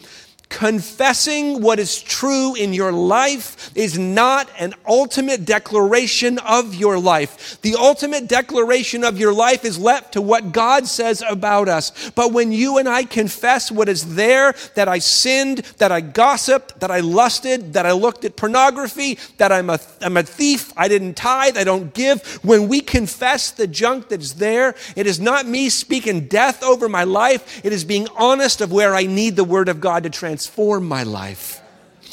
Confessing 0.48 1.60
what 1.60 1.80
is 1.80 2.00
true 2.00 2.54
in 2.54 2.72
your 2.72 2.92
life 2.92 3.70
is 3.74 3.98
not 3.98 4.48
an 4.58 4.74
ultimate 4.86 5.44
declaration 5.44 6.38
of 6.38 6.74
your 6.74 6.98
life. 7.00 7.60
The 7.62 7.74
ultimate 7.74 8.28
declaration 8.28 9.02
of 9.02 9.18
your 9.18 9.34
life 9.34 9.64
is 9.64 9.76
left 9.76 10.12
to 10.12 10.22
what 10.22 10.52
God 10.52 10.86
says 10.86 11.22
about 11.28 11.68
us. 11.68 12.10
But 12.12 12.32
when 12.32 12.52
you 12.52 12.78
and 12.78 12.88
I 12.88 13.02
confess 13.04 13.72
what 13.72 13.88
is 13.88 14.14
there, 14.14 14.54
that 14.76 14.88
I 14.88 15.00
sinned, 15.00 15.58
that 15.78 15.90
I 15.90 16.00
gossiped, 16.00 16.78
that 16.78 16.92
I 16.92 17.00
lusted, 17.00 17.72
that 17.72 17.84
I 17.84 17.92
looked 17.92 18.24
at 18.24 18.36
pornography, 18.36 19.18
that 19.38 19.50
I'm 19.50 19.68
a, 19.68 19.80
I'm 20.00 20.16
a 20.16 20.22
thief, 20.22 20.72
I 20.76 20.86
didn't 20.86 21.14
tithe, 21.14 21.58
I 21.58 21.64
don't 21.64 21.92
give, 21.92 22.22
when 22.44 22.68
we 22.68 22.80
confess 22.80 23.50
the 23.50 23.66
junk 23.66 24.08
that 24.08 24.22
is 24.22 24.34
there, 24.34 24.76
it 24.94 25.08
is 25.08 25.18
not 25.18 25.44
me 25.44 25.68
speaking 25.68 26.28
death 26.28 26.62
over 26.62 26.88
my 26.88 27.02
life. 27.02 27.62
It 27.64 27.72
is 27.72 27.84
being 27.84 28.06
honest 28.16 28.60
of 28.60 28.70
where 28.70 28.94
I 28.94 29.06
need 29.06 29.34
the 29.34 29.44
word 29.44 29.68
of 29.68 29.80
God 29.80 30.04
to 30.04 30.10
transform 30.10 30.35
transform 30.36 30.86
my 30.86 31.02
life. 31.02 31.62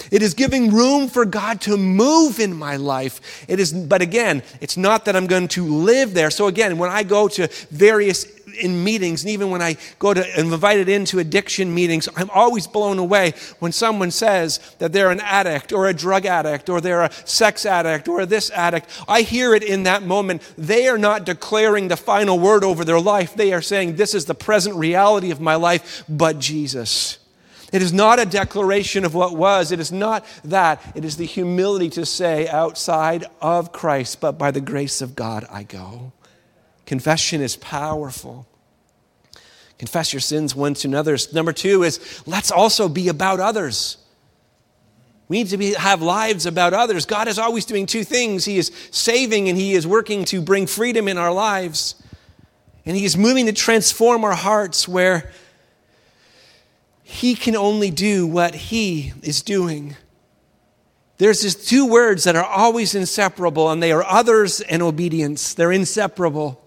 It 0.09 0.21
is 0.21 0.33
giving 0.33 0.71
room 0.71 1.07
for 1.09 1.25
God 1.25 1.61
to 1.61 1.77
move 1.77 2.39
in 2.39 2.55
my 2.55 2.77
life. 2.77 3.45
It 3.47 3.59
is, 3.59 3.73
but 3.73 4.01
again, 4.01 4.41
it's 4.61 4.77
not 4.77 5.05
that 5.05 5.15
I'm 5.15 5.27
going 5.27 5.49
to 5.49 5.65
live 5.65 6.13
there. 6.13 6.31
So 6.31 6.47
again, 6.47 6.77
when 6.77 6.89
I 6.89 7.03
go 7.03 7.27
to 7.27 7.47
various 7.69 8.25
in 8.59 8.83
meetings, 8.83 9.23
and 9.23 9.31
even 9.31 9.49
when 9.49 9.61
I 9.61 9.77
go 9.99 10.13
to 10.13 10.39
I'm 10.39 10.53
invited 10.53 10.89
into 10.89 11.19
addiction 11.19 11.73
meetings, 11.73 12.07
I'm 12.15 12.29
always 12.29 12.65
blown 12.65 12.97
away 12.97 13.33
when 13.59 13.71
someone 13.71 14.11
says 14.11 14.59
that 14.79 14.93
they're 14.93 15.11
an 15.11 15.19
addict 15.19 15.73
or 15.73 15.87
a 15.87 15.93
drug 15.93 16.25
addict 16.25 16.69
or 16.69 16.81
they're 16.81 17.03
a 17.03 17.11
sex 17.25 17.65
addict 17.65 18.07
or 18.07 18.25
this 18.25 18.51
addict. 18.51 18.87
I 19.07 19.21
hear 19.21 19.53
it 19.53 19.63
in 19.63 19.83
that 19.83 20.03
moment. 20.03 20.41
They 20.57 20.87
are 20.87 20.97
not 20.97 21.25
declaring 21.25 21.87
the 21.87 21.97
final 21.97 22.39
word 22.39 22.63
over 22.63 22.85
their 22.85 22.99
life. 22.99 23.35
They 23.35 23.53
are 23.53 23.61
saying, 23.61 23.95
This 23.95 24.13
is 24.13 24.25
the 24.25 24.35
present 24.35 24.75
reality 24.75 25.31
of 25.31 25.41
my 25.41 25.55
life, 25.55 26.03
but 26.07 26.39
Jesus. 26.39 27.19
It 27.73 27.81
is 27.81 27.91
not 27.91 28.19
a 28.19 28.25
declaration 28.25 29.03
of 29.03 29.15
what 29.15 29.35
was. 29.35 29.71
It 29.71 29.79
is 29.79 29.91
not 29.91 30.23
that. 30.43 30.79
It 30.93 31.03
is 31.03 31.17
the 31.17 31.25
humility 31.25 31.89
to 31.89 32.05
say, 32.05 32.47
outside 32.47 33.25
of 33.41 33.71
Christ, 33.71 34.21
but 34.21 34.37
by 34.37 34.51
the 34.51 34.61
grace 34.61 35.01
of 35.01 35.15
God, 35.15 35.43
I 35.51 35.63
go. 35.63 36.13
Confession 36.85 37.41
is 37.41 37.55
powerful. 37.55 38.47
Confess 39.79 40.13
your 40.13 40.19
sins 40.19 40.55
one 40.55 40.75
to 40.75 40.87
another. 40.87 41.17
Number 41.33 41.51
two 41.51 41.81
is 41.81 42.21
let's 42.27 42.51
also 42.51 42.87
be 42.87 43.09
about 43.09 43.39
others. 43.39 43.97
We 45.27 45.37
need 45.37 45.49
to 45.49 45.57
be, 45.57 45.73
have 45.73 46.03
lives 46.03 46.45
about 46.45 46.75
others. 46.75 47.07
God 47.07 47.27
is 47.27 47.39
always 47.39 47.65
doing 47.65 47.87
two 47.87 48.03
things 48.03 48.45
He 48.45 48.59
is 48.59 48.71
saving 48.91 49.49
and 49.49 49.57
He 49.57 49.73
is 49.73 49.87
working 49.87 50.25
to 50.25 50.41
bring 50.41 50.67
freedom 50.67 51.07
in 51.07 51.17
our 51.17 51.33
lives. 51.33 51.95
And 52.85 52.95
He 52.95 53.03
is 53.03 53.17
moving 53.17 53.47
to 53.47 53.53
transform 53.53 54.23
our 54.23 54.35
hearts 54.35 54.87
where 54.87 55.31
he 57.13 57.35
can 57.35 57.55
only 57.55 57.91
do 57.91 58.25
what 58.25 58.55
He 58.55 59.13
is 59.21 59.43
doing. 59.43 59.95
There's 61.19 61.43
just 61.43 61.69
two 61.69 61.85
words 61.85 62.23
that 62.23 62.35
are 62.35 62.43
always 62.43 62.95
inseparable, 62.95 63.69
and 63.69 63.83
they 63.83 63.91
are 63.91 64.03
others 64.03 64.61
and 64.61 64.81
obedience. 64.81 65.53
They're 65.53 65.71
inseparable. 65.71 66.62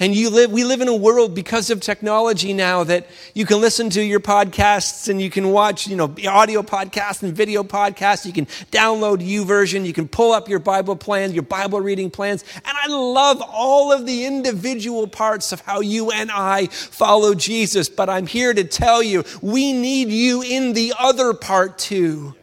And 0.00 0.14
you 0.14 0.30
live, 0.30 0.50
we 0.50 0.64
live 0.64 0.80
in 0.80 0.88
a 0.88 0.96
world 0.96 1.34
because 1.34 1.68
of 1.68 1.82
technology 1.82 2.54
now 2.54 2.84
that 2.84 3.06
you 3.34 3.44
can 3.44 3.60
listen 3.60 3.90
to 3.90 4.02
your 4.02 4.18
podcasts 4.18 5.10
and 5.10 5.20
you 5.20 5.28
can 5.28 5.50
watch, 5.50 5.86
you 5.86 5.94
know, 5.94 6.14
audio 6.26 6.62
podcasts 6.62 7.22
and 7.22 7.34
video 7.36 7.62
podcasts. 7.62 8.24
You 8.24 8.32
can 8.32 8.46
download 8.72 9.18
YouVersion. 9.18 9.84
You 9.84 9.92
can 9.92 10.08
pull 10.08 10.32
up 10.32 10.48
your 10.48 10.58
Bible 10.58 10.96
plan, 10.96 11.32
your 11.32 11.42
Bible 11.42 11.82
reading 11.82 12.10
plans. 12.10 12.44
And 12.54 12.74
I 12.82 12.88
love 12.88 13.42
all 13.42 13.92
of 13.92 14.06
the 14.06 14.24
individual 14.24 15.06
parts 15.06 15.52
of 15.52 15.60
how 15.60 15.80
you 15.80 16.10
and 16.10 16.30
I 16.32 16.68
follow 16.68 17.34
Jesus. 17.34 17.90
But 17.90 18.08
I'm 18.08 18.26
here 18.26 18.54
to 18.54 18.64
tell 18.64 19.02
you, 19.02 19.22
we 19.42 19.74
need 19.74 20.08
you 20.08 20.40
in 20.40 20.72
the 20.72 20.94
other 20.98 21.34
part 21.34 21.76
too 21.76 22.34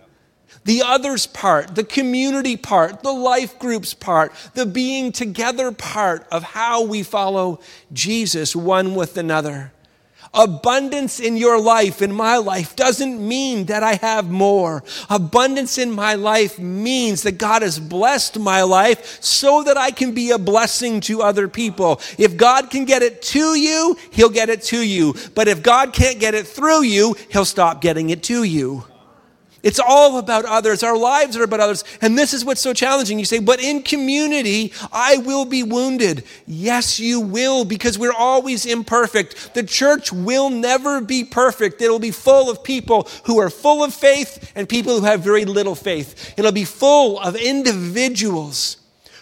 the 0.68 0.84
others 0.84 1.26
part, 1.26 1.76
the 1.76 1.84
community 1.84 2.58
part, 2.58 3.02
the 3.02 3.14
life 3.14 3.58
groups 3.58 3.94
part, 3.94 4.34
the 4.54 4.66
being 4.66 5.14
together 5.14 5.72
part 5.72 6.28
of 6.30 6.44
how 6.44 6.84
we 6.84 7.04
follow 7.04 7.62
Jesus 7.94 8.54
one 8.54 8.94
with 8.94 9.16
another. 9.16 9.72
Abundance 10.34 11.22
in 11.22 11.38
your 11.38 11.58
life, 11.58 12.02
in 12.02 12.14
my 12.14 12.36
life, 12.36 12.76
doesn't 12.76 13.26
mean 13.26 13.68
that 13.68 13.82
I 13.82 13.94
have 13.94 14.30
more. 14.30 14.84
Abundance 15.10 15.78
in 15.78 15.90
my 15.90 16.16
life 16.16 16.60
means 16.60 17.24
that 17.24 17.38
God 17.38 17.62
has 17.62 17.80
blessed 17.80 18.38
my 18.38 18.64
life 18.64 19.24
so 19.24 19.64
that 19.64 19.78
I 19.78 19.92
can 19.92 20.14
be 20.14 20.32
a 20.32 20.38
blessing 20.38 21.00
to 21.02 21.22
other 21.22 21.48
people. 21.48 22.02
If 22.18 22.36
God 22.36 22.70
can 22.70 22.84
get 22.84 23.04
it 23.04 23.22
to 23.22 23.56
you, 23.58 23.96
He'll 24.12 24.28
get 24.28 24.50
it 24.50 24.64
to 24.64 24.86
you. 24.86 25.16
But 25.34 25.48
if 25.48 25.64
God 25.64 25.94
can't 25.94 26.20
get 26.20 26.36
it 26.36 26.46
through 26.46 26.84
you, 26.84 27.16
He'll 27.32 27.46
stop 27.46 27.80
getting 27.80 28.10
it 28.10 28.22
to 28.24 28.44
you. 28.44 28.84
It's 29.68 29.82
all 29.82 30.18
about 30.18 30.46
others. 30.46 30.82
Our 30.82 30.98
lives 30.98 31.36
are 31.36 31.44
about 31.44 31.60
others. 31.60 31.84
And 32.02 32.18
this 32.18 32.34
is 32.34 32.46
what's 32.46 32.62
so 32.62 32.74
challenging. 32.74 33.20
You 33.20 33.26
say, 33.26 33.40
but 33.40 33.60
in 33.60 33.84
community, 33.84 34.72
I 34.94 35.18
will 35.18 35.44
be 35.44 35.62
wounded. 35.62 36.24
Yes, 36.46 37.02
you 37.02 37.20
will, 37.20 37.66
because 37.66 38.00
we're 38.00 38.14
always 38.14 38.66
imperfect. 38.66 39.54
The 39.56 39.64
church 39.64 40.14
will 40.14 40.50
never 40.50 41.02
be 41.02 41.26
perfect. 41.26 41.82
It'll 41.82 42.00
be 42.00 42.12
full 42.12 42.50
of 42.50 42.64
people 42.64 43.10
who 43.26 43.40
are 43.40 43.50
full 43.50 43.84
of 43.84 43.94
faith 43.94 44.54
and 44.56 44.70
people 44.70 44.98
who 44.98 45.06
have 45.06 45.20
very 45.20 45.44
little 45.44 45.76
faith. 45.76 46.34
It'll 46.38 46.54
be 46.54 46.64
full 46.64 47.20
of 47.20 47.36
individuals 47.36 48.78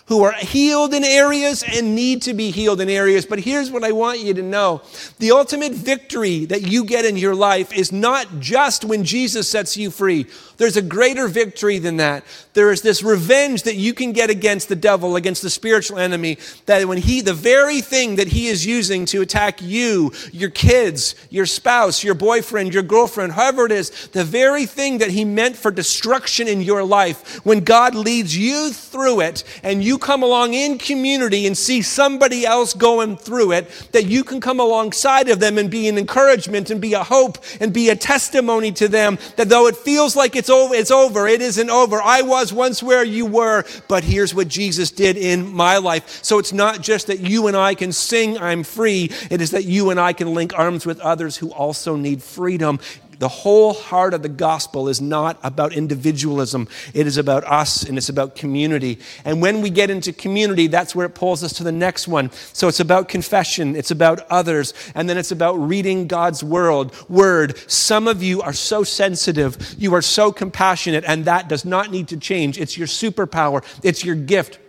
who 0.08 0.24
are 0.24 0.34
healed 0.34 0.94
in 0.94 1.04
areas 1.04 1.64
and 1.64 1.96
need 1.96 2.22
to 2.22 2.34
be 2.34 2.52
healed 2.52 2.80
in 2.80 2.90
areas. 2.90 3.26
But 3.26 3.40
here's 3.40 3.72
what 3.72 3.84
I 3.84 3.92
want 3.92 4.20
you 4.20 4.34
to 4.36 4.44
know 4.44 4.82
the 5.18 5.32
ultimate 5.32 5.74
victory 5.74 6.46
that 6.46 6.62
you 6.62 6.86
get 6.86 7.06
in 7.06 7.18
your 7.18 7.36
life 7.36 7.74
is 7.74 7.92
not 7.92 8.40
just 8.40 8.86
when 8.86 9.04
Jesus 9.04 9.50
sets 9.50 9.76
you 9.78 9.90
free. 9.90 10.28
There's 10.58 10.78
a 10.78 10.82
greater 10.82 11.28
victory 11.28 11.80
than 11.80 11.98
that. 11.98 12.24
There 12.54 12.72
is 12.72 12.82
this 12.82 13.04
revenge 13.04 13.64
that 13.64 13.76
you 13.76 13.94
can 13.94 14.14
get 14.14 14.30
against 14.30 14.70
the 14.70 14.76
devil, 14.76 15.16
against 15.16 15.42
the 15.42 15.50
spiritual 15.50 15.98
enemy, 15.98 16.38
that 16.66 16.88
when 16.88 16.98
he, 16.98 17.22
the 17.22 17.34
very 17.34 17.82
thing 17.82 18.16
that 18.16 18.30
he 18.30 18.48
is 18.48 18.66
using 18.66 19.06
to 19.08 19.22
attack 19.22 19.62
you, 19.62 20.14
your 20.32 20.50
kids, 20.50 21.16
your 21.30 21.46
spouse, 21.46 22.04
your 22.04 22.16
boyfriend, 22.16 22.74
your 22.74 22.84
girlfriend, 22.84 23.34
however 23.34 23.66
it 23.66 23.72
is, 23.72 24.08
the 24.10 24.24
very 24.24 24.66
thing 24.66 25.00
that 25.00 25.12
he 25.12 25.26
meant 25.26 25.58
for 25.58 25.72
destruction 25.72 26.48
in 26.48 26.62
your 26.62 26.84
life, 26.84 27.46
when 27.46 27.62
God 27.62 27.96
leads 27.96 28.38
you 28.38 28.72
through 28.72 29.22
it 29.22 29.44
and 29.64 29.84
you 29.84 29.95
come 29.98 30.24
along 30.24 30.54
in 30.54 30.78
community 30.78 31.48
and 31.48 31.58
see 31.58 31.82
somebody 31.82 32.46
else 32.46 32.74
going 32.74 33.18
through 33.18 33.54
it, 33.54 33.70
that 33.92 34.06
you 34.06 34.24
can 34.24 34.40
come 34.42 34.60
alongside 34.60 35.30
of 35.30 35.40
them 35.40 35.58
and 35.58 35.70
be 35.70 35.88
an 35.88 35.98
encouragement 35.98 36.70
and 36.70 36.82
be 36.82 36.94
a 36.94 37.04
hope 37.04 37.38
and 37.60 37.74
be 37.74 37.90
a 37.90 37.96
testimony 37.96 38.72
to 38.72 38.88
them 38.88 39.18
that 39.36 39.50
though 39.50 39.68
it 39.68 39.76
feels 39.76 40.16
like 40.16 40.36
it's 40.36 40.50
over. 40.50 40.74
It's 40.76 40.92
over. 40.92 41.28
It 41.28 41.42
isn't 41.42 41.70
over. 41.70 42.02
I 42.02 42.22
was 42.22 42.54
once 42.54 42.82
where 42.82 43.04
you 43.04 43.26
were, 43.26 43.64
but 43.88 44.04
here's 44.04 44.34
what 44.34 44.48
Jesus 44.48 44.92
did 44.92 45.18
in 45.18 45.54
my 45.54 45.78
life. 45.78 46.24
So 46.24 46.40
it's 46.40 46.54
not 46.54 46.82
just 46.82 47.08
that 47.08 47.20
you 47.20 47.48
and 47.48 47.56
I 47.56 47.76
can 47.76 47.92
sing, 47.92 48.38
I'm 48.38 48.64
free. 48.64 49.12
It 49.30 49.42
is 49.42 49.52
that 49.52 49.66
you 49.66 49.90
and 49.90 50.00
I 50.00 50.14
can 50.14 50.34
link 50.34 50.58
arms 50.58 50.86
with 50.86 51.00
others 51.00 51.38
who 51.38 51.52
also 51.52 51.96
need 51.96 52.22
freedom. 52.22 52.80
The 53.20 53.28
whole 53.28 53.74
heart 53.74 54.14
of 54.14 54.22
the 54.22 54.30
gospel 54.30 54.90
is 54.90 55.02
not 55.02 55.40
about 55.44 55.74
individualism. 55.74 56.68
It 56.94 57.08
is 57.08 57.18
about 57.18 57.44
us 57.46 57.84
and 57.84 57.98
it's 57.98 58.10
about 58.10 58.36
community. 58.36 59.00
And 59.24 59.42
when 59.42 59.62
we 59.62 59.70
get 59.70 59.90
into 59.90 60.14
community, 60.14 60.68
that's 60.68 60.96
where 60.96 61.06
it 61.06 61.16
pulls 61.16 61.44
us 61.44 61.54
to 61.54 61.64
the 61.64 61.72
next 61.72 62.08
one. 62.08 62.32
So 62.54 62.68
it's 62.68 62.80
about 62.80 63.10
confession, 63.10 63.76
it's 63.76 63.92
about 63.92 64.26
others, 64.30 64.74
and 64.94 65.10
then 65.10 65.18
it's 65.18 65.32
about 65.32 65.54
reading 65.54 66.08
God's 66.08 66.44
word. 66.44 66.92
Word. 67.10 67.58
Some 67.70 68.08
of 68.08 68.24
you 68.24 68.42
are 68.42 68.54
so 68.54 68.84
sensitive, 68.84 69.76
you 69.78 69.94
are 69.94 70.02
so 70.02 70.32
compassionate, 70.32 71.04
and 71.08 71.26
that 71.26 71.48
does 71.48 71.66
not 71.66 71.92
need 71.92 72.08
to 72.10 72.18
change. 72.18 72.60
It's 72.60 72.78
your 72.78 72.88
superpower, 72.88 73.64
it's 73.84 74.04
your 74.04 74.16
gift. 74.16 74.60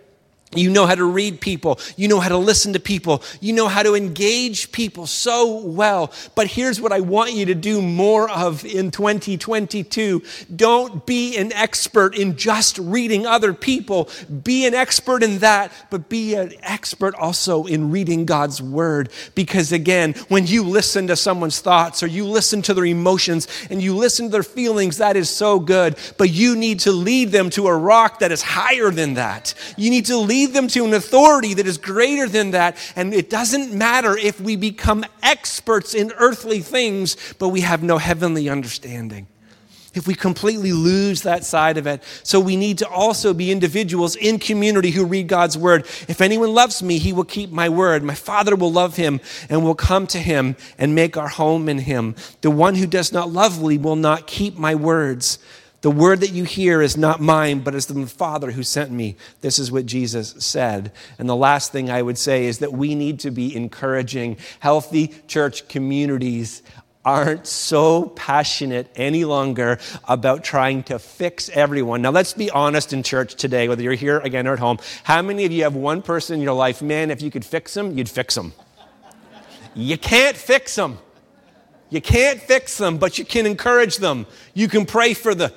You 0.55 0.69
know 0.69 0.85
how 0.85 0.95
to 0.95 1.03
read 1.03 1.41
people. 1.41 1.77
You 1.97 2.07
know 2.07 2.21
how 2.21 2.29
to 2.29 2.37
listen 2.37 2.71
to 2.71 2.79
people. 2.79 3.21
You 3.41 3.51
know 3.51 3.67
how 3.67 3.83
to 3.83 3.95
engage 3.95 4.71
people 4.71 5.05
so 5.05 5.57
well. 5.57 6.13
But 6.35 6.47
here's 6.47 6.79
what 6.79 6.93
I 6.93 7.01
want 7.01 7.33
you 7.33 7.47
to 7.47 7.55
do 7.55 7.81
more 7.81 8.29
of 8.29 8.63
in 8.63 8.89
2022. 8.89 10.23
Don't 10.55 11.05
be 11.05 11.35
an 11.35 11.51
expert 11.51 12.15
in 12.15 12.37
just 12.37 12.77
reading 12.77 13.25
other 13.25 13.53
people. 13.53 14.09
Be 14.43 14.65
an 14.65 14.73
expert 14.73 15.21
in 15.21 15.39
that, 15.39 15.69
but 15.89 16.07
be 16.07 16.35
an 16.35 16.53
expert 16.61 17.13
also 17.15 17.65
in 17.65 17.91
reading 17.91 18.25
God's 18.25 18.61
word. 18.61 19.09
Because 19.35 19.73
again, 19.73 20.13
when 20.29 20.47
you 20.47 20.63
listen 20.63 21.07
to 21.07 21.17
someone's 21.17 21.59
thoughts 21.59 22.01
or 22.01 22.07
you 22.07 22.25
listen 22.25 22.61
to 22.63 22.73
their 22.73 22.85
emotions 22.85 23.49
and 23.69 23.81
you 23.81 23.93
listen 23.93 24.27
to 24.27 24.31
their 24.31 24.43
feelings, 24.43 24.99
that 24.99 25.17
is 25.17 25.29
so 25.29 25.59
good. 25.59 25.97
But 26.17 26.29
you 26.29 26.55
need 26.55 26.79
to 26.81 26.93
lead 26.93 27.33
them 27.33 27.49
to 27.51 27.67
a 27.67 27.77
rock 27.77 28.19
that 28.19 28.31
is 28.31 28.41
higher 28.41 28.91
than 28.91 29.15
that. 29.15 29.53
You 29.75 29.89
need 29.89 30.05
to 30.05 30.15
lead 30.15 30.36
lead 30.37 30.53
them 30.53 30.67
to 30.67 30.85
an 30.85 30.93
authority 30.93 31.53
that 31.55 31.65
is 31.65 31.77
greater 31.77 32.27
than 32.27 32.51
that. 32.51 32.77
And 32.95 33.13
it 33.13 33.29
doesn't 33.29 33.73
matter 33.73 34.15
if 34.15 34.39
we 34.39 34.55
become 34.55 35.05
experts 35.23 35.93
in 35.93 36.11
earthly 36.17 36.59
things, 36.59 37.17
but 37.39 37.49
we 37.49 37.61
have 37.61 37.81
no 37.81 37.97
heavenly 37.97 38.49
understanding. 38.49 39.27
If 39.93 40.05
we 40.05 40.13
completely 40.13 40.73
lose 40.73 41.23
that 41.23 41.43
side 41.43 41.79
of 41.79 41.87
it. 41.87 42.03
So 42.21 42.39
we 42.39 42.55
need 42.55 42.77
to 42.79 42.87
also 42.87 43.33
be 43.33 43.51
individuals 43.51 44.15
in 44.15 44.37
community 44.37 44.91
who 44.91 45.05
read 45.05 45.27
God's 45.27 45.57
word. 45.57 45.85
If 46.07 46.21
anyone 46.21 46.53
loves 46.53 46.83
me, 46.83 46.99
he 46.99 47.13
will 47.13 47.23
keep 47.23 47.49
my 47.49 47.67
word. 47.67 48.03
My 48.03 48.13
Father 48.13 48.55
will 48.55 48.71
love 48.71 48.95
him 48.95 49.19
and 49.49 49.63
will 49.63 49.73
come 49.73 50.05
to 50.07 50.19
him 50.19 50.55
and 50.77 50.93
make 50.93 51.17
our 51.17 51.29
home 51.29 51.67
in 51.67 51.79
him. 51.79 52.15
The 52.41 52.51
one 52.51 52.75
who 52.75 52.85
does 52.85 53.11
not 53.11 53.31
love 53.31 53.63
me 53.63 53.79
will 53.79 53.95
not 53.95 54.27
keep 54.27 54.55
my 54.55 54.75
words. 54.75 55.39
The 55.81 55.91
word 55.91 56.21
that 56.21 56.31
you 56.31 56.43
hear 56.43 56.81
is 56.81 56.97
not 56.97 57.21
mine, 57.21 57.59
but 57.59 57.75
it's 57.75 57.85
the 57.85 58.07
Father 58.07 58.51
who 58.51 58.63
sent 58.63 58.91
me. 58.91 59.15
This 59.41 59.59
is 59.59 59.71
what 59.71 59.85
Jesus 59.85 60.33
said. 60.39 60.91
And 61.19 61.29
the 61.29 61.35
last 61.35 61.71
thing 61.71 61.91
I 61.91 62.01
would 62.01 62.17
say 62.17 62.45
is 62.45 62.59
that 62.59 62.73
we 62.73 62.95
need 62.95 63.19
to 63.21 63.31
be 63.31 63.55
encouraging. 63.55 64.37
Healthy 64.59 65.13
church 65.27 65.67
communities 65.67 66.63
aren't 67.05 67.47
so 67.47 68.07
passionate 68.15 68.91
any 68.95 69.23
longer 69.23 69.79
about 70.09 70.43
trying 70.43 70.83
to 70.83 70.99
fix 70.99 71.47
everyone. 71.49 72.01
Now, 72.01 72.09
let's 72.09 72.33
be 72.33 72.49
honest 72.49 72.91
in 72.91 73.03
church 73.03 73.35
today, 73.35 73.69
whether 73.69 73.83
you're 73.83 73.93
here 73.93 74.17
again 74.19 74.47
or 74.47 74.53
at 74.53 74.59
home. 74.59 74.79
How 75.03 75.21
many 75.21 75.45
of 75.45 75.51
you 75.51 75.63
have 75.63 75.75
one 75.75 76.01
person 76.01 76.35
in 76.35 76.41
your 76.41 76.53
life, 76.53 76.81
man, 76.81 77.11
if 77.11 77.21
you 77.21 77.31
could 77.31 77.45
fix 77.45 77.75
them, 77.75 77.97
you'd 77.97 78.09
fix 78.09 78.35
them? 78.35 78.51
You 79.75 79.97
can't 79.97 80.35
fix 80.35 80.75
them. 80.75 80.97
You 81.89 82.01
can't 82.01 82.41
fix 82.41 82.77
them, 82.77 82.97
but 82.97 83.17
you 83.17 83.23
can 83.23 83.45
encourage 83.45 83.97
them. 83.97 84.25
You 84.53 84.67
can 84.67 84.85
pray 84.85 85.13
for 85.13 85.33
the 85.33 85.53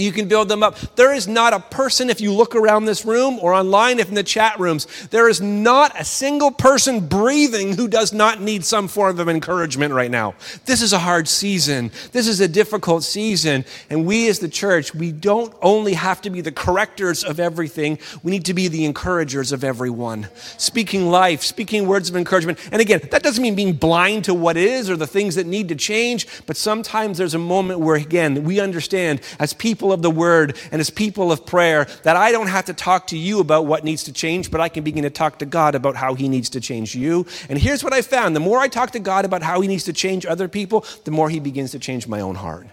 you 0.00 0.12
can 0.12 0.28
build 0.28 0.48
them 0.48 0.62
up. 0.62 0.76
There 0.96 1.14
is 1.14 1.28
not 1.28 1.52
a 1.52 1.60
person, 1.60 2.10
if 2.10 2.20
you 2.20 2.32
look 2.32 2.54
around 2.54 2.84
this 2.84 3.04
room 3.04 3.38
or 3.40 3.52
online, 3.52 3.98
if 3.98 4.08
in 4.08 4.14
the 4.14 4.22
chat 4.22 4.58
rooms, 4.58 4.86
there 5.10 5.28
is 5.28 5.40
not 5.40 5.98
a 5.98 6.04
single 6.04 6.50
person 6.50 7.06
breathing 7.06 7.76
who 7.76 7.88
does 7.88 8.12
not 8.12 8.40
need 8.40 8.64
some 8.64 8.88
form 8.88 9.18
of 9.18 9.28
encouragement 9.28 9.94
right 9.94 10.10
now. 10.10 10.34
This 10.66 10.82
is 10.82 10.92
a 10.92 10.98
hard 10.98 11.28
season. 11.28 11.90
This 12.12 12.26
is 12.26 12.40
a 12.40 12.48
difficult 12.48 13.04
season. 13.04 13.64
And 13.90 14.06
we 14.06 14.28
as 14.28 14.38
the 14.38 14.48
church, 14.48 14.94
we 14.94 15.12
don't 15.12 15.54
only 15.62 15.94
have 15.94 16.20
to 16.22 16.30
be 16.30 16.40
the 16.40 16.52
correctors 16.52 17.24
of 17.24 17.40
everything, 17.40 17.98
we 18.22 18.30
need 18.30 18.44
to 18.46 18.54
be 18.54 18.68
the 18.68 18.84
encouragers 18.84 19.52
of 19.52 19.64
everyone. 19.64 20.28
Speaking 20.56 21.08
life, 21.08 21.42
speaking 21.42 21.86
words 21.86 22.08
of 22.08 22.16
encouragement. 22.16 22.58
And 22.72 22.80
again, 22.80 23.00
that 23.10 23.22
doesn't 23.22 23.42
mean 23.42 23.54
being 23.54 23.74
blind 23.74 24.24
to 24.24 24.34
what 24.34 24.56
is 24.56 24.90
or 24.90 24.96
the 24.96 25.06
things 25.06 25.34
that 25.34 25.46
need 25.46 25.68
to 25.68 25.74
change, 25.74 26.26
but 26.46 26.56
sometimes 26.56 27.18
there's 27.18 27.34
a 27.34 27.38
moment 27.38 27.80
where, 27.80 27.96
again, 27.96 28.44
we 28.44 28.60
understand 28.60 29.20
as 29.38 29.52
people 29.52 29.87
people 29.88 29.92
of 29.94 30.02
the 30.02 30.10
word 30.10 30.56
and 30.70 30.80
as 30.80 30.90
people 30.90 31.32
of 31.32 31.46
prayer 31.46 31.86
that 32.02 32.16
I 32.16 32.30
don't 32.30 32.48
have 32.48 32.66
to 32.66 32.74
talk 32.74 33.06
to 33.08 33.16
you 33.16 33.40
about 33.40 33.64
what 33.64 33.84
needs 33.84 34.04
to 34.04 34.12
change, 34.12 34.50
but 34.50 34.60
I 34.60 34.68
can 34.68 34.84
begin 34.84 35.04
to 35.04 35.10
talk 35.10 35.38
to 35.38 35.46
God 35.46 35.74
about 35.74 35.96
how 35.96 36.14
He 36.14 36.28
needs 36.28 36.50
to 36.50 36.60
change 36.60 36.94
you. 36.94 37.26
And 37.48 37.58
here's 37.58 37.82
what 37.82 37.94
I 37.94 38.02
found 38.02 38.36
the 38.36 38.40
more 38.40 38.58
I 38.58 38.68
talk 38.68 38.90
to 38.90 38.98
God 38.98 39.24
about 39.24 39.42
how 39.42 39.62
He 39.62 39.68
needs 39.68 39.84
to 39.84 39.94
change 39.94 40.26
other 40.26 40.46
people, 40.46 40.84
the 41.04 41.10
more 41.10 41.30
He 41.30 41.40
begins 41.40 41.70
to 41.70 41.78
change 41.78 42.06
my 42.06 42.20
own 42.20 42.34
heart. 42.34 42.66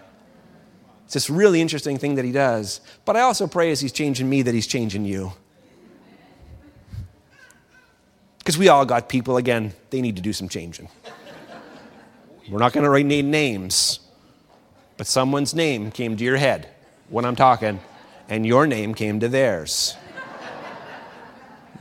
It's 1.06 1.14
this 1.14 1.30
really 1.30 1.60
interesting 1.60 1.98
thing 1.98 2.16
that 2.16 2.24
He 2.24 2.32
does. 2.32 2.80
But 3.06 3.16
I 3.16 3.20
also 3.20 3.46
pray 3.46 3.70
as 3.70 3.80
He's 3.80 3.92
changing 3.92 4.28
me 4.28 4.42
that 4.42 4.52
He's 4.54 4.66
changing 4.66 5.06
you. 5.06 5.32
Because 8.38 8.58
we 8.58 8.68
all 8.68 8.84
got 8.84 9.08
people, 9.08 9.38
again, 9.38 9.72
they 9.88 10.02
need 10.02 10.16
to 10.16 10.22
do 10.22 10.34
some 10.34 10.48
changing. 10.48 10.88
We're 12.50 12.58
not 12.58 12.72
going 12.74 12.84
to 12.84 12.90
write 12.90 13.06
names, 13.06 14.00
but 14.98 15.06
someone's 15.06 15.54
name 15.54 15.90
came 15.90 16.16
to 16.16 16.22
your 16.22 16.36
head 16.36 16.75
when 17.08 17.24
I'm 17.24 17.36
talking, 17.36 17.80
and 18.28 18.46
your 18.46 18.66
name 18.66 18.94
came 18.94 19.20
to 19.20 19.28
theirs. 19.28 19.96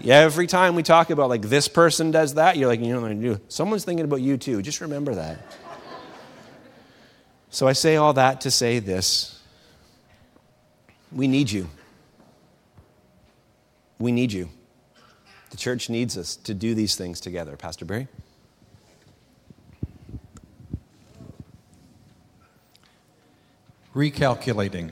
Every 0.03 0.45
time 0.45 0.75
we 0.75 0.83
talk 0.83 1.09
about 1.09 1.29
like 1.29 1.43
this 1.43 1.67
person 1.67 2.11
does 2.11 2.33
that, 2.35 2.57
you're 2.57 2.67
like, 2.67 2.81
you 2.81 2.99
know, 2.99 3.39
someone's 3.47 3.85
thinking 3.85 4.05
about 4.05 4.21
you 4.21 4.37
too. 4.37 4.61
Just 4.61 4.81
remember 4.81 5.15
that. 5.15 5.39
So 7.49 7.67
I 7.67 7.73
say 7.73 7.95
all 7.95 8.13
that 8.13 8.41
to 8.41 8.51
say 8.51 8.79
this. 8.79 9.41
We 11.11 11.27
need 11.27 11.49
you. 11.49 11.69
We 13.97 14.11
need 14.11 14.33
you. 14.33 14.49
The 15.51 15.57
church 15.57 15.89
needs 15.89 16.17
us 16.17 16.35
to 16.35 16.53
do 16.53 16.75
these 16.75 16.97
things 16.97 17.21
together. 17.21 17.55
Pastor 17.55 17.85
Barry? 17.85 18.09
Recalculating 23.95 24.91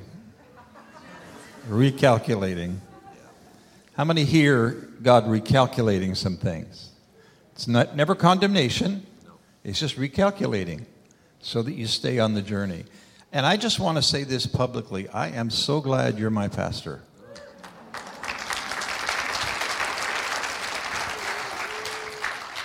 recalculating. 1.68 2.78
How 3.96 4.04
many 4.04 4.24
hear 4.24 4.72
God 5.02 5.26
recalculating 5.26 6.18
some 6.18 6.38
things? 6.38 6.90
It's 7.54 7.68
not 7.68 7.96
never 7.96 8.16
condemnation. 8.16 9.06
It's 9.64 9.80
just 9.80 9.98
recalculating 9.98 10.86
so 11.40 11.62
that 11.62 11.74
you 11.74 11.88
stay 11.88 12.20
on 12.20 12.34
the 12.34 12.42
journey. 12.42 12.86
And 13.32 13.46
I 13.46 13.58
just 13.58 13.80
want 13.80 13.98
to 13.98 14.02
say 14.02 14.24
this 14.24 14.46
publicly. 14.46 15.08
I 15.10 15.30
am 15.30 15.50
so 15.50 15.80
glad 15.82 16.20
you're 16.20 16.30
my 16.30 16.48
pastor. 16.48 17.02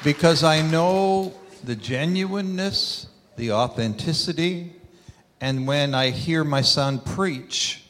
Because 0.04 0.44
I 0.44 0.62
know 0.62 1.34
the 1.64 1.74
genuineness, 1.74 3.08
the 3.37 3.52
authenticity, 3.52 4.72
and 5.40 5.66
when 5.66 5.94
I 5.94 6.11
hear 6.11 6.44
my 6.44 6.62
son 6.62 7.00
preach, 7.00 7.88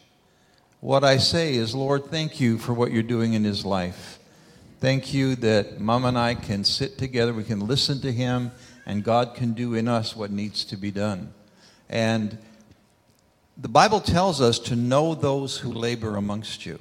what 0.81 1.03
I 1.03 1.17
say 1.17 1.55
is, 1.55 1.75
Lord, 1.75 2.07
thank 2.07 2.41
you 2.41 2.57
for 2.57 2.73
what 2.73 2.93
you're 2.93 3.03
doing 3.03 3.35
in 3.35 3.43
his 3.43 3.65
life. 3.65 4.19
Thank 4.81 5.13
you 5.13 5.35
that 5.37 5.81
mom 5.81 6.05
and 6.05 6.17
I 6.17 6.35
can 6.35 6.63
sit 6.63 6.99
together, 6.99 7.33
we 7.33 7.43
can 7.43 7.67
listen 7.67 8.01
to 8.03 8.13
him, 8.13 8.53
and 8.87 9.03
God 9.03 9.35
can 9.35 9.55
do 9.55 9.75
in 9.75 9.89
us 9.89 10.15
what 10.15 10.31
needs 10.31 10.65
to 10.67 10.77
be 10.77 10.93
done. 10.93 11.33
And 11.89 12.39
the 13.57 13.69
Bible 13.69 14.01
tells 14.01 14.41
us 14.41 14.61
to 14.61 14.77
know 14.77 15.17
those 15.17 15.59
who 15.59 15.73
labor 15.73 16.15
amongst 16.15 16.65
you. 16.65 16.79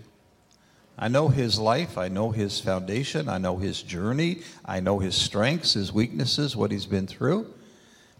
I 0.99 1.07
know 1.07 1.27
his 1.29 1.57
life, 1.57 1.97
I 1.97 2.07
know 2.07 2.29
his 2.29 2.60
foundation, 2.60 3.27
I 3.27 3.39
know 3.39 3.57
his 3.57 3.81
journey, 3.81 4.41
I 4.63 4.79
know 4.79 4.99
his 4.99 5.15
strengths, 5.15 5.73
his 5.73 5.91
weaknesses, 5.91 6.55
what 6.55 6.71
he's 6.71 6.86
been 6.86 7.07
through. 7.07 7.51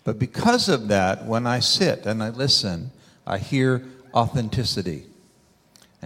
But 0.03 0.17
because 0.17 0.69
of 0.69 0.87
that, 0.87 1.25
when 1.25 1.45
I 1.45 1.59
sit 1.59 2.07
and 2.07 2.23
I 2.23 2.29
listen, 2.29 2.91
I 3.27 3.37
hear 3.37 3.83
authenticity. 4.13 5.05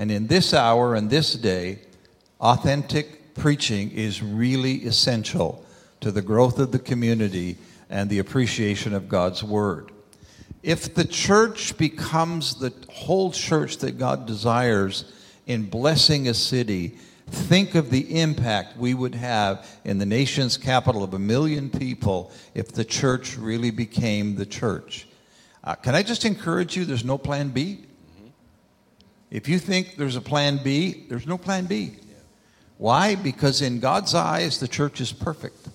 And 0.01 0.09
in 0.09 0.25
this 0.25 0.51
hour 0.55 0.95
and 0.95 1.11
this 1.11 1.35
day, 1.35 1.77
authentic 2.39 3.35
preaching 3.35 3.91
is 3.91 4.23
really 4.23 4.77
essential 4.77 5.63
to 5.99 6.11
the 6.11 6.23
growth 6.23 6.57
of 6.57 6.71
the 6.71 6.79
community 6.79 7.57
and 7.87 8.09
the 8.09 8.17
appreciation 8.17 8.95
of 8.95 9.07
God's 9.07 9.43
Word. 9.43 9.91
If 10.63 10.95
the 10.95 11.05
church 11.05 11.77
becomes 11.77 12.55
the 12.55 12.73
whole 12.89 13.29
church 13.29 13.77
that 13.77 13.99
God 13.99 14.25
desires 14.25 15.05
in 15.45 15.69
blessing 15.69 16.27
a 16.27 16.33
city, 16.33 16.97
think 17.27 17.75
of 17.75 17.91
the 17.91 18.19
impact 18.19 18.77
we 18.77 18.95
would 18.95 19.13
have 19.13 19.67
in 19.85 19.99
the 19.99 20.07
nation's 20.07 20.57
capital 20.57 21.03
of 21.03 21.13
a 21.13 21.19
million 21.19 21.69
people 21.69 22.31
if 22.55 22.71
the 22.71 22.85
church 22.85 23.37
really 23.37 23.69
became 23.69 24.33
the 24.35 24.47
church. 24.47 25.07
Uh, 25.63 25.75
can 25.75 25.93
I 25.93 26.01
just 26.01 26.25
encourage 26.25 26.75
you? 26.75 26.85
There's 26.85 27.05
no 27.05 27.19
plan 27.19 27.49
B. 27.49 27.85
If 29.31 29.47
you 29.47 29.57
think 29.57 29.95
there's 29.95 30.17
a 30.17 30.21
plan 30.21 30.59
B, 30.61 31.05
there's 31.09 31.25
no 31.25 31.37
plan 31.37 31.65
B. 31.65 31.95
Why? 32.77 33.15
Because 33.15 33.61
in 33.61 33.79
God's 33.79 34.13
eyes, 34.13 34.59
the 34.59 34.67
church 34.67 34.99
is 34.99 35.13
perfect. 35.13 35.69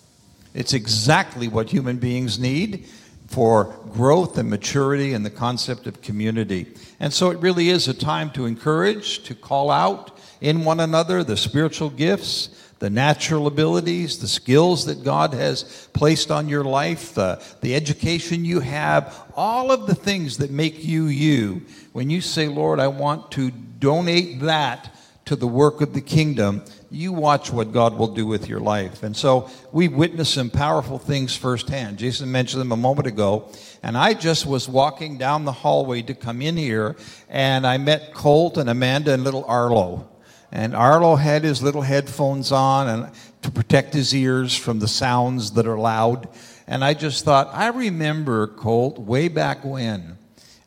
It's 0.55 0.75
exactly 0.75 1.49
what 1.49 1.71
human 1.71 1.97
beings 1.97 2.39
need. 2.39 2.87
for 3.27 3.75
growth 3.93 4.39
and 4.39 4.49
maturity 4.49 5.13
and 5.13 5.25
the 5.25 5.31
concept 5.31 5.87
of 5.87 6.01
community. 6.01 6.67
And 7.01 7.13
so 7.13 7.31
it 7.31 7.39
really 7.41 7.69
is 7.71 7.89
a 7.89 7.95
time 7.95 8.31
to 8.31 8.47
encourage, 8.47 9.25
to 9.25 9.35
call 9.35 9.71
out 9.71 10.19
in 10.41 10.65
one 10.65 10.81
another 10.81 11.25
the 11.25 11.37
spiritual 11.37 11.91
gifts, 11.91 12.51
the 12.79 12.91
natural 12.91 13.47
abilities, 13.47 14.19
the 14.19 14.29
skills 14.29 14.85
that 14.87 15.03
God 15.03 15.33
has 15.33 15.89
placed 15.93 16.31
on 16.31 16.49
your 16.49 16.65
life, 16.65 17.15
the, 17.15 17.43
the 17.63 17.75
education 17.75 18.45
you 18.45 18.61
have, 18.61 19.25
all 19.35 19.73
of 19.73 19.87
the 19.87 19.95
things 19.95 20.39
that 20.39 20.51
make 20.51 20.85
you 20.85 21.07
you. 21.07 21.63
When 21.93 22.11
you 22.11 22.21
say, 22.21 22.49
Lord, 22.49 22.79
I 22.79 22.89
want 22.89 23.31
to 23.33 23.51
donate 23.51 24.41
that 24.41 24.95
to 25.25 25.37
the 25.37 25.47
work 25.47 25.81
of 25.81 25.93
the 25.93 26.01
kingdom, 26.01 26.63
you 26.91 27.13
watch 27.13 27.51
what 27.51 27.73
God 27.73 27.99
will 27.99 28.15
do 28.15 28.27
with 28.27 28.49
your 28.49 28.61
life. 28.61 29.03
And 29.03 29.17
so 29.17 29.51
we've 29.73 29.93
witnessed 29.93 30.35
some 30.35 30.51
powerful 30.51 30.99
things 30.99 31.35
firsthand. 31.35 31.99
Jason 31.99 32.31
mentioned 32.31 32.61
them 32.61 32.73
a 32.73 32.77
moment 32.77 33.09
ago. 33.09 33.51
And 33.83 33.99
I 33.99 34.15
just 34.15 34.47
was 34.47 34.69
walking 34.69 35.19
down 35.19 35.45
the 35.45 35.53
hallway 35.53 36.03
to 36.03 36.15
come 36.15 36.43
in 36.43 36.57
here, 36.57 36.97
and 37.29 37.67
I 37.67 37.79
met 37.79 38.15
Colt 38.15 38.57
and 38.57 38.71
Amanda 38.71 39.13
and 39.13 39.25
little 39.25 39.45
Arlo. 39.47 40.09
And 40.53 40.75
Arlo 40.75 41.17
had 41.17 41.45
his 41.45 41.63
little 41.63 41.83
headphones 41.83 42.53
on 42.53 42.89
and 42.89 43.13
to 43.43 43.51
protect 43.51 43.95
his 43.95 44.15
ears 44.15 44.57
from 44.57 44.79
the 44.79 44.89
sounds 44.89 45.53
that 45.53 45.67
are 45.67 45.79
loud. 45.79 46.29
And 46.67 46.85
I 46.85 46.95
just 46.95 47.25
thought, 47.25 47.49
I 47.53 47.69
remember, 47.69 48.47
Colt, 48.47 48.99
way 48.99 49.29
back 49.29 49.65
when 49.65 50.17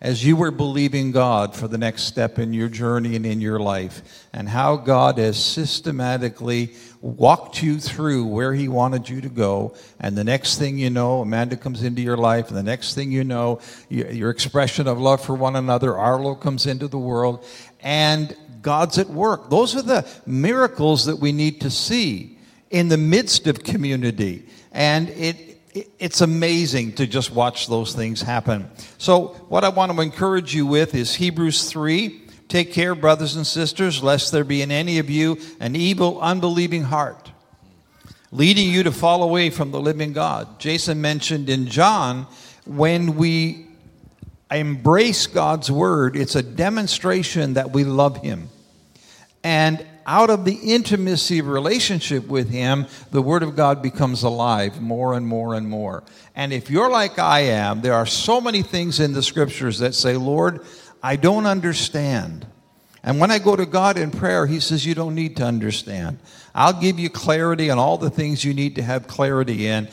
as 0.02 0.26
you 0.26 0.36
were 0.36 0.52
believing 0.52 1.12
God 1.12 1.54
for 1.54 1.68
the 1.68 1.78
next 1.78 2.04
step 2.04 2.40
in 2.40 2.54
your 2.54 2.70
journey 2.70 3.18
and 3.18 3.26
in 3.26 3.42
your 3.42 3.60
life, 3.60 4.02
and 4.32 4.48
how 4.48 4.78
God 4.78 5.18
has 5.18 5.44
systematically 5.44 6.74
walked 7.02 7.62
you 7.62 7.80
through 7.80 8.26
where 8.26 8.54
He 8.54 8.70
wanted 8.70 9.10
you 9.10 9.20
to 9.20 9.30
go. 9.30 9.76
And 10.00 10.18
the 10.18 10.24
next 10.24 10.58
thing 10.58 10.78
you 10.78 10.90
know, 10.90 11.22
Amanda 11.22 11.58
comes 11.58 11.84
into 11.84 12.02
your 12.02 12.16
life, 12.16 12.48
and 12.48 12.58
the 12.58 12.64
next 12.64 12.94
thing 12.94 13.12
you 13.12 13.26
know, 13.26 13.60
your 13.90 14.30
expression 14.30 14.88
of 14.88 15.00
love 15.00 15.22
for 15.22 15.36
one 15.36 15.58
another, 15.58 15.98
Arlo 15.98 16.34
comes 16.34 16.66
into 16.66 16.88
the 16.88 16.98
world, 16.98 17.46
and 17.82 18.36
God's 18.62 18.98
at 18.98 19.10
work. 19.10 19.50
Those 19.50 19.76
are 19.76 19.82
the 19.82 20.08
miracles 20.26 21.06
that 21.06 21.18
we 21.18 21.32
need 21.32 21.62
to 21.62 21.70
see 21.70 22.38
in 22.70 22.88
the 22.88 22.98
midst 22.98 23.48
of 23.48 23.64
community. 23.64 24.46
And 24.72 25.10
it, 25.10 25.50
it's 26.00 26.22
amazing 26.22 26.94
to 26.94 27.08
just 27.08 27.32
watch 27.32 27.68
those 27.68 27.94
things 27.94 28.22
happen. 28.22 28.70
So, 28.98 29.28
what 29.50 29.64
I 29.64 29.70
want 29.70 29.92
to 29.92 30.02
encourage 30.02 30.54
you 30.54 30.66
with 30.66 30.96
is 30.96 31.16
Hebrews 31.16 31.70
3. 31.70 32.22
Take 32.48 32.74
care, 32.74 32.96
brothers 32.96 33.36
and 33.36 33.46
sisters, 33.46 34.02
lest 34.02 34.32
there 34.32 34.44
be 34.44 34.64
in 34.64 34.72
any 34.72 34.98
of 34.98 35.10
you 35.10 35.38
an 35.60 35.76
evil, 35.76 36.20
unbelieving 36.20 36.84
heart, 36.84 37.32
leading 38.32 38.70
you 38.70 38.84
to 38.84 38.92
fall 38.92 39.22
away 39.22 39.52
from 39.52 39.70
the 39.70 39.80
living 39.80 40.14
God. 40.14 40.60
Jason 40.60 41.00
mentioned 41.00 41.48
in 41.50 41.68
John, 41.68 42.26
when 42.66 43.16
we 43.16 43.69
embrace 44.52 45.28
God's 45.28 45.72
word, 45.72 46.16
it's 46.16 46.36
a 46.36 46.44
demonstration 46.44 47.54
that 47.54 47.72
we 47.72 47.84
love 47.84 48.18
Him. 48.18 48.50
And 49.44 49.86
out 50.06 50.32
of 50.32 50.44
the 50.44 50.56
intimacy 50.56 51.42
relationship 51.42 52.28
with 52.28 52.50
Him, 52.50 52.88
the 53.12 53.22
Word 53.22 53.44
of 53.44 53.56
God 53.56 53.82
becomes 53.82 54.24
alive 54.24 54.82
more 54.82 55.14
and 55.14 55.28
more 55.28 55.54
and 55.54 55.70
more. 55.70 56.04
And 56.36 56.52
if 56.52 56.70
you're 56.70 56.90
like 56.90 57.20
I 57.20 57.42
am, 57.42 57.82
there 57.82 57.94
are 57.94 58.08
so 58.08 58.42
many 58.42 58.64
things 58.64 59.00
in 59.00 59.14
the 59.14 59.22
Scriptures 59.22 59.80
that 59.80 59.94
say, 59.94 60.18
Lord, 60.18 60.62
I 61.04 61.16
don't 61.16 61.46
understand. 61.46 62.48
And 63.04 63.20
when 63.20 63.32
I 63.32 63.40
go 63.40 63.56
to 63.56 63.66
God 63.66 63.98
in 63.98 64.12
prayer, 64.12 64.48
He 64.48 64.60
says, 64.60 64.86
You 64.86 64.96
don't 64.96 65.16
need 65.16 65.38
to 65.38 65.44
understand. 65.44 66.20
I'll 66.56 66.80
give 66.80 67.00
you 67.00 67.10
clarity 67.10 67.70
on 67.70 67.78
all 67.78 67.98
the 67.98 68.10
things 68.10 68.44
you 68.44 68.54
need 68.54 68.76
to 68.76 68.82
have 68.82 69.08
clarity 69.08 69.68
in. 69.68 69.90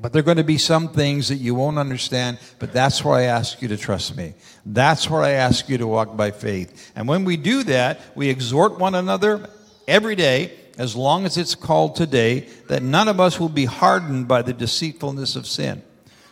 But 0.00 0.12
there 0.12 0.20
are 0.20 0.24
going 0.24 0.38
to 0.38 0.44
be 0.44 0.56
some 0.56 0.88
things 0.88 1.28
that 1.28 1.36
you 1.36 1.54
won't 1.54 1.78
understand, 1.78 2.38
but 2.58 2.72
that's 2.72 3.04
where 3.04 3.14
I 3.14 3.24
ask 3.24 3.60
you 3.60 3.68
to 3.68 3.76
trust 3.76 4.16
me. 4.16 4.34
That's 4.64 5.10
where 5.10 5.22
I 5.22 5.32
ask 5.32 5.68
you 5.68 5.76
to 5.78 5.86
walk 5.86 6.16
by 6.16 6.30
faith. 6.30 6.92
And 6.96 7.06
when 7.06 7.24
we 7.24 7.36
do 7.36 7.62
that, 7.64 8.00
we 8.14 8.30
exhort 8.30 8.78
one 8.78 8.94
another 8.94 9.50
every 9.86 10.14
day, 10.14 10.52
as 10.78 10.96
long 10.96 11.26
as 11.26 11.36
it's 11.36 11.54
called 11.54 11.96
today, 11.96 12.48
that 12.68 12.82
none 12.82 13.08
of 13.08 13.20
us 13.20 13.38
will 13.38 13.50
be 13.50 13.66
hardened 13.66 14.26
by 14.26 14.40
the 14.40 14.54
deceitfulness 14.54 15.36
of 15.36 15.46
sin. 15.46 15.82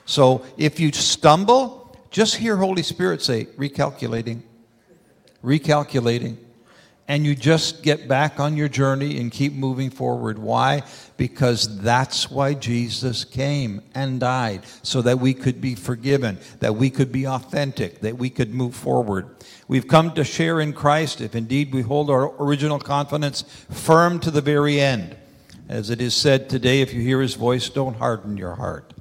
So 0.06 0.46
if 0.56 0.80
you 0.80 0.90
stumble, 0.92 1.94
just 2.10 2.36
hear 2.36 2.56
Holy 2.56 2.82
Spirit 2.82 3.20
say, 3.20 3.44
recalculating, 3.58 4.40
recalculating 5.44 6.38
and 7.08 7.24
you 7.24 7.34
just 7.34 7.82
get 7.82 8.06
back 8.06 8.38
on 8.38 8.54
your 8.54 8.68
journey 8.68 9.18
and 9.18 9.32
keep 9.32 9.54
moving 9.54 9.88
forward. 9.88 10.38
Why? 10.38 10.82
Because 11.16 11.80
that's 11.80 12.30
why 12.30 12.52
Jesus 12.52 13.24
came 13.24 13.80
and 13.94 14.20
died, 14.20 14.64
so 14.82 15.00
that 15.02 15.18
we 15.18 15.32
could 15.32 15.60
be 15.60 15.74
forgiven, 15.74 16.38
that 16.60 16.76
we 16.76 16.90
could 16.90 17.10
be 17.10 17.26
authentic, 17.26 18.00
that 18.00 18.18
we 18.18 18.28
could 18.28 18.52
move 18.52 18.74
forward. 18.74 19.26
We've 19.66 19.88
come 19.88 20.12
to 20.14 20.22
share 20.22 20.60
in 20.60 20.74
Christ 20.74 21.22
if 21.22 21.34
indeed 21.34 21.72
we 21.72 21.80
hold 21.80 22.10
our 22.10 22.34
original 22.42 22.78
confidence 22.78 23.42
firm 23.70 24.20
to 24.20 24.30
the 24.30 24.42
very 24.42 24.78
end. 24.78 25.16
As 25.68 25.90
it 25.90 26.00
is 26.00 26.14
said 26.14 26.48
today, 26.48 26.82
if 26.82 26.92
you 26.92 27.00
hear 27.00 27.20
his 27.20 27.34
voice, 27.34 27.68
don't 27.68 27.96
harden 27.96 28.36
your 28.36 28.54
heart. 28.54 28.92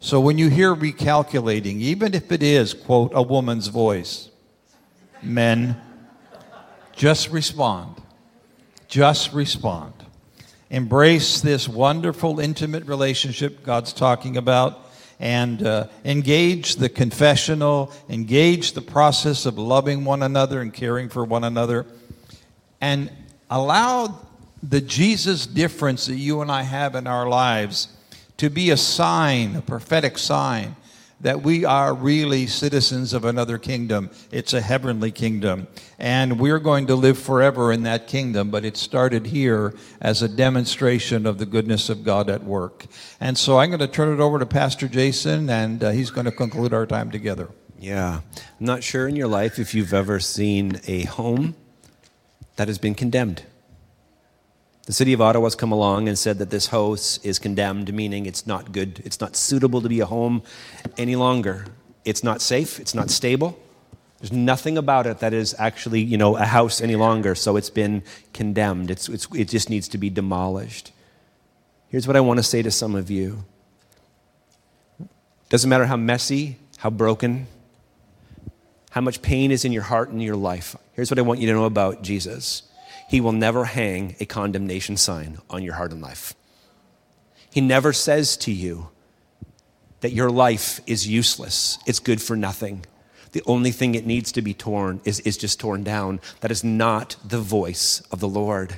So 0.00 0.20
when 0.20 0.38
you 0.38 0.48
hear 0.48 0.74
recalculating, 0.74 1.80
even 1.80 2.14
if 2.14 2.30
it 2.30 2.42
is, 2.42 2.72
quote, 2.72 3.10
a 3.14 3.22
woman's 3.22 3.66
voice, 3.66 4.30
men, 5.22 5.80
just 6.98 7.30
respond. 7.30 7.94
Just 8.88 9.32
respond. 9.32 9.94
Embrace 10.68 11.40
this 11.40 11.68
wonderful, 11.68 12.40
intimate 12.40 12.84
relationship 12.86 13.62
God's 13.62 13.92
talking 13.92 14.36
about 14.36 14.84
and 15.20 15.64
uh, 15.64 15.86
engage 16.04 16.76
the 16.76 16.88
confessional, 16.88 17.92
engage 18.08 18.72
the 18.72 18.82
process 18.82 19.46
of 19.46 19.56
loving 19.56 20.04
one 20.04 20.22
another 20.22 20.60
and 20.60 20.74
caring 20.74 21.08
for 21.08 21.24
one 21.24 21.44
another, 21.44 21.86
and 22.80 23.10
allow 23.48 24.20
the 24.62 24.80
Jesus 24.80 25.46
difference 25.46 26.06
that 26.06 26.16
you 26.16 26.40
and 26.42 26.50
I 26.50 26.62
have 26.62 26.96
in 26.96 27.06
our 27.06 27.28
lives 27.28 27.88
to 28.38 28.50
be 28.50 28.70
a 28.70 28.76
sign, 28.76 29.54
a 29.56 29.62
prophetic 29.62 30.18
sign 30.18 30.74
that 31.20 31.42
we 31.42 31.64
are 31.64 31.92
really 31.92 32.46
citizens 32.46 33.12
of 33.12 33.24
another 33.24 33.58
kingdom. 33.58 34.10
It's 34.30 34.52
a 34.52 34.60
heavenly 34.60 35.10
kingdom. 35.10 35.66
And 35.98 36.38
we're 36.38 36.60
going 36.60 36.86
to 36.86 36.94
live 36.94 37.18
forever 37.18 37.72
in 37.72 37.82
that 37.82 38.06
kingdom, 38.06 38.50
but 38.50 38.64
it 38.64 38.76
started 38.76 39.26
here 39.26 39.74
as 40.00 40.22
a 40.22 40.28
demonstration 40.28 41.26
of 41.26 41.38
the 41.38 41.46
goodness 41.46 41.88
of 41.88 42.04
God 42.04 42.30
at 42.30 42.44
work. 42.44 42.86
And 43.20 43.36
so 43.36 43.58
I'm 43.58 43.70
going 43.70 43.80
to 43.80 43.88
turn 43.88 44.12
it 44.14 44.20
over 44.20 44.38
to 44.38 44.46
Pastor 44.46 44.86
Jason, 44.86 45.50
and 45.50 45.82
uh, 45.82 45.90
he's 45.90 46.10
going 46.10 46.26
to 46.26 46.32
conclude 46.32 46.72
our 46.72 46.86
time 46.86 47.10
together. 47.10 47.48
Yeah. 47.78 48.20
I'm 48.36 48.66
not 48.66 48.82
sure 48.82 49.08
in 49.08 49.16
your 49.16 49.28
life 49.28 49.58
if 49.58 49.74
you've 49.74 49.94
ever 49.94 50.20
seen 50.20 50.80
a 50.86 51.04
home 51.04 51.54
that 52.56 52.68
has 52.68 52.78
been 52.78 52.94
condemned. 52.94 53.42
The 54.88 54.94
city 54.94 55.12
of 55.12 55.20
Ottawa 55.20 55.44
has 55.44 55.54
come 55.54 55.70
along 55.70 56.08
and 56.08 56.18
said 56.18 56.38
that 56.38 56.48
this 56.48 56.68
house 56.68 57.18
is 57.22 57.38
condemned, 57.38 57.92
meaning 57.92 58.24
it's 58.24 58.46
not 58.46 58.72
good, 58.72 59.02
it's 59.04 59.20
not 59.20 59.36
suitable 59.36 59.82
to 59.82 59.88
be 59.90 60.00
a 60.00 60.06
home 60.06 60.42
any 60.96 61.14
longer. 61.14 61.66
It's 62.06 62.24
not 62.24 62.40
safe, 62.40 62.80
it's 62.80 62.94
not 62.94 63.10
stable. 63.10 63.60
There's 64.18 64.32
nothing 64.32 64.78
about 64.78 65.06
it 65.06 65.18
that 65.18 65.34
is 65.34 65.54
actually, 65.58 66.00
you 66.00 66.16
know, 66.16 66.38
a 66.38 66.46
house 66.46 66.80
any 66.80 66.96
longer, 66.96 67.34
so 67.34 67.58
it's 67.58 67.68
been 67.68 68.02
condemned. 68.32 68.90
It's, 68.90 69.10
it's, 69.10 69.28
it 69.34 69.48
just 69.48 69.68
needs 69.68 69.88
to 69.88 69.98
be 69.98 70.08
demolished. 70.08 70.90
Here's 71.88 72.06
what 72.06 72.16
I 72.16 72.20
want 72.20 72.38
to 72.38 72.42
say 72.42 72.62
to 72.62 72.70
some 72.70 72.94
of 72.94 73.10
you. 73.10 73.44
Doesn't 75.50 75.68
matter 75.68 75.84
how 75.84 75.98
messy, 75.98 76.56
how 76.78 76.88
broken, 76.88 77.46
how 78.92 79.02
much 79.02 79.20
pain 79.20 79.50
is 79.50 79.66
in 79.66 79.72
your 79.72 79.82
heart 79.82 80.08
and 80.08 80.22
your 80.22 80.36
life. 80.36 80.74
Here's 80.94 81.10
what 81.10 81.18
I 81.18 81.22
want 81.22 81.40
you 81.40 81.46
to 81.48 81.52
know 81.52 81.64
about 81.64 82.00
Jesus. 82.00 82.62
He 83.08 83.20
will 83.20 83.32
never 83.32 83.64
hang 83.64 84.16
a 84.20 84.26
condemnation 84.26 84.96
sign 84.96 85.38
on 85.48 85.62
your 85.62 85.74
heart 85.74 85.92
and 85.92 86.02
life. 86.02 86.34
He 87.50 87.60
never 87.60 87.92
says 87.92 88.36
to 88.38 88.52
you 88.52 88.90
that 90.00 90.12
your 90.12 90.30
life 90.30 90.80
is 90.86 91.08
useless, 91.08 91.78
it's 91.86 91.98
good 91.98 92.22
for 92.22 92.36
nothing. 92.36 92.84
The 93.32 93.42
only 93.46 93.72
thing 93.72 93.94
it 93.94 94.06
needs 94.06 94.32
to 94.32 94.42
be 94.42 94.54
torn 94.54 95.00
is, 95.04 95.20
is 95.20 95.36
just 95.36 95.60
torn 95.60 95.84
down. 95.84 96.20
That 96.40 96.50
is 96.50 96.64
not 96.64 97.16
the 97.24 97.40
voice 97.40 98.00
of 98.10 98.20
the 98.20 98.28
Lord. 98.28 98.76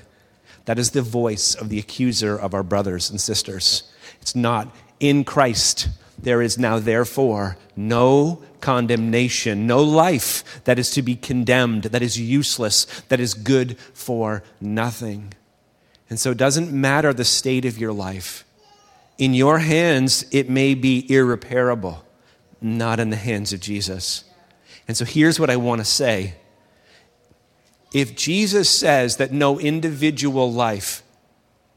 That 0.64 0.78
is 0.78 0.90
the 0.90 1.02
voice 1.02 1.54
of 1.54 1.68
the 1.68 1.78
accuser 1.78 2.36
of 2.36 2.54
our 2.54 2.62
brothers 2.62 3.10
and 3.10 3.20
sisters. 3.20 3.84
It's 4.20 4.34
not 4.34 4.74
in 4.98 5.24
Christ. 5.24 5.88
There 6.22 6.42
is 6.42 6.58
now, 6.58 6.78
therefore, 6.78 7.56
no 7.76 8.42
condemnation, 8.60 9.66
no 9.66 9.82
life 9.82 10.62
that 10.64 10.78
is 10.78 10.90
to 10.90 11.02
be 11.02 11.16
condemned, 11.16 11.84
that 11.84 12.02
is 12.02 12.20
useless, 12.20 12.84
that 13.08 13.20
is 13.20 13.34
good 13.34 13.78
for 13.94 14.42
nothing. 14.60 15.32
And 16.10 16.20
so 16.20 16.32
it 16.32 16.36
doesn't 16.38 16.72
matter 16.72 17.12
the 17.12 17.24
state 17.24 17.64
of 17.64 17.78
your 17.78 17.92
life. 17.92 18.44
In 19.16 19.32
your 19.34 19.58
hands, 19.58 20.24
it 20.30 20.50
may 20.50 20.74
be 20.74 21.10
irreparable, 21.10 22.04
not 22.60 23.00
in 23.00 23.10
the 23.10 23.16
hands 23.16 23.52
of 23.52 23.60
Jesus. 23.60 24.24
And 24.88 24.96
so 24.96 25.04
here's 25.04 25.38
what 25.38 25.50
I 25.50 25.56
want 25.56 25.80
to 25.80 25.84
say. 25.84 26.34
If 27.92 28.16
Jesus 28.16 28.68
says 28.68 29.16
that 29.16 29.32
no 29.32 29.58
individual 29.58 30.52
life 30.52 31.02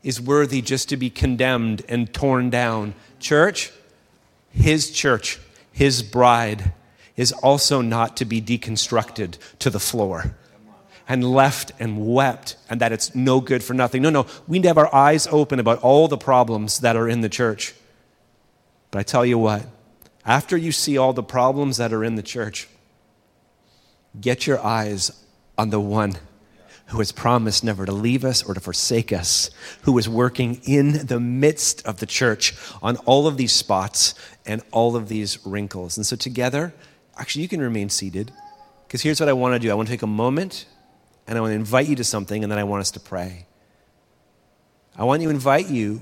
is 0.04 0.20
worthy 0.20 0.62
just 0.62 0.90
to 0.90 0.98
be 0.98 1.10
condemned 1.10 1.84
and 1.88 2.14
torn 2.14 2.50
down, 2.50 2.94
church, 3.20 3.72
his 4.54 4.92
church, 4.92 5.40
his 5.72 6.04
bride, 6.04 6.74
is 7.16 7.32
also 7.32 7.82
not 7.82 8.18
to 8.18 8.26
be 8.26 8.42
deconstructed 8.42 9.38
to 9.60 9.70
the 9.70 9.80
floor 9.80 10.36
and 11.08 11.24
left 11.24 11.72
and 11.80 12.14
wept 12.14 12.56
and 12.70 12.80
that 12.82 12.92
it's 12.92 13.14
no 13.14 13.42
good 13.42 13.64
for 13.64 13.74
nothing. 13.74 14.02
No, 14.02 14.10
no, 14.10 14.26
we 14.48 14.58
need 14.58 14.64
to 14.64 14.70
have 14.70 14.78
our 14.78 14.94
eyes 14.94 15.28
open 15.28 15.60
about 15.60 15.80
all 15.80 16.08
the 16.08 16.18
problems 16.18 16.80
that 16.80 16.96
are 16.96 17.10
in 17.10 17.22
the 17.22 17.30
church. 17.30 17.74
But 18.92 19.00
I 19.00 19.04
tell 19.04 19.26
you 19.26 19.38
what, 19.38 19.66
after 20.26 20.56
you 20.56 20.72
see 20.72 20.98
all 20.98 21.14
the 21.14 21.24
problems 21.24 21.78
that 21.78 21.92
are 21.92 22.04
in 22.04 22.16
the 22.16 22.24
church, 22.24 22.68
get 24.20 24.48
your 24.48 24.64
eyes 24.64 25.12
on 25.58 25.70
the 25.72 25.80
one 25.80 26.16
who 26.88 27.00
has 27.00 27.12
promised 27.12 27.64
never 27.64 27.86
to 27.86 27.92
leave 27.92 28.24
us 28.24 28.44
or 28.44 28.54
to 28.54 28.60
forsake 28.60 29.12
us, 29.12 29.50
who 29.82 29.98
is 29.98 30.08
working 30.08 30.62
in 30.64 31.08
the 31.08 31.20
midst 31.20 31.86
of 31.86 32.00
the 32.00 32.06
church 32.06 32.54
on 32.82 32.98
all 32.98 33.26
of 33.26 33.38
these 33.38 33.52
spots 33.52 34.14
and 34.46 34.62
all 34.72 34.96
of 34.96 35.08
these 35.08 35.46
wrinkles. 35.46 35.98
And 35.98 36.06
so, 36.06 36.16
together, 36.16 36.74
actually, 37.18 37.44
you 37.44 37.48
can 37.48 37.62
remain 37.62 37.90
seated 37.90 38.32
because 38.88 39.02
here's 39.02 39.20
what 39.20 39.30
I 39.30 39.34
want 39.34 39.54
to 39.54 39.60
do 39.60 39.72
I 39.72 39.74
want 39.74 39.88
to 39.88 39.94
take 39.94 40.02
a 40.02 40.08
moment 40.08 40.66
and 41.28 41.38
I 41.38 41.42
want 41.42 41.52
to 41.52 41.56
invite 41.56 41.88
you 41.88 41.96
to 41.96 42.04
something, 42.04 42.44
and 42.44 42.52
then 42.52 42.60
I 42.60 42.64
want 42.64 42.82
us 42.82 42.92
to 42.92 43.00
pray. 43.00 43.46
I 44.96 45.06
want 45.06 45.24
to 45.24 45.30
invite 45.30 45.70
you 45.70 46.02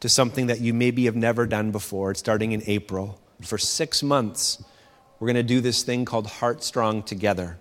to 0.00 0.08
something 0.08 0.46
that 0.46 0.60
you 0.60 0.72
maybe 0.74 1.06
have 1.06 1.16
never 1.16 1.46
done 1.46 1.70
before. 1.70 2.10
It's 2.10 2.20
starting 2.20 2.52
in 2.52 2.62
April. 2.66 3.20
For 3.42 3.58
six 3.58 4.02
months, 4.02 4.62
we're 5.18 5.26
going 5.26 5.36
to 5.36 5.42
do 5.42 5.60
this 5.60 5.82
thing 5.82 6.04
called 6.04 6.26
Heart 6.26 6.62
Strong 6.62 7.04
Together. 7.04 7.58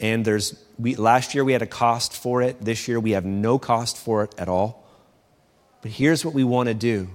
And 0.00 0.24
there's, 0.24 0.60
we, 0.78 0.96
last 0.96 1.34
year 1.34 1.44
we 1.44 1.52
had 1.52 1.62
a 1.62 1.66
cost 1.66 2.12
for 2.14 2.42
it. 2.42 2.60
This 2.60 2.88
year 2.88 2.98
we 2.98 3.12
have 3.12 3.24
no 3.24 3.58
cost 3.58 3.96
for 3.96 4.24
it 4.24 4.34
at 4.38 4.48
all. 4.48 4.84
But 5.80 5.92
here's 5.92 6.24
what 6.24 6.34
we 6.34 6.44
want 6.44 6.68
to 6.68 6.74
do 6.74 7.08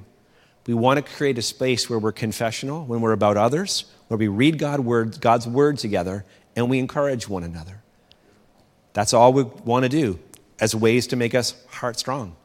we 0.68 0.74
want 0.74 0.98
to 0.98 1.14
create 1.16 1.38
a 1.38 1.42
space 1.42 1.90
where 1.90 1.98
we're 1.98 2.12
confessional, 2.12 2.86
when 2.86 3.02
we're 3.02 3.14
about 3.14 3.38
others, 3.38 3.86
where 4.10 4.18
we 4.18 4.28
read 4.28 4.60
God 4.60 4.82
word, 4.82 5.20
God's 5.22 5.48
word 5.48 5.78
together, 5.78 6.26
and 6.56 6.70
we 6.70 6.78
encourage 6.78 7.28
one 7.28 7.44
another. 7.44 7.82
That's 8.94 9.14
all 9.14 9.32
we 9.32 9.44
want 9.44 9.84
to 9.84 9.90
do 9.90 10.20
as 10.60 10.76
ways 10.76 11.08
to 11.08 11.16
make 11.16 11.34
us 11.34 11.56
heart 11.70 11.98
strong 11.98 12.36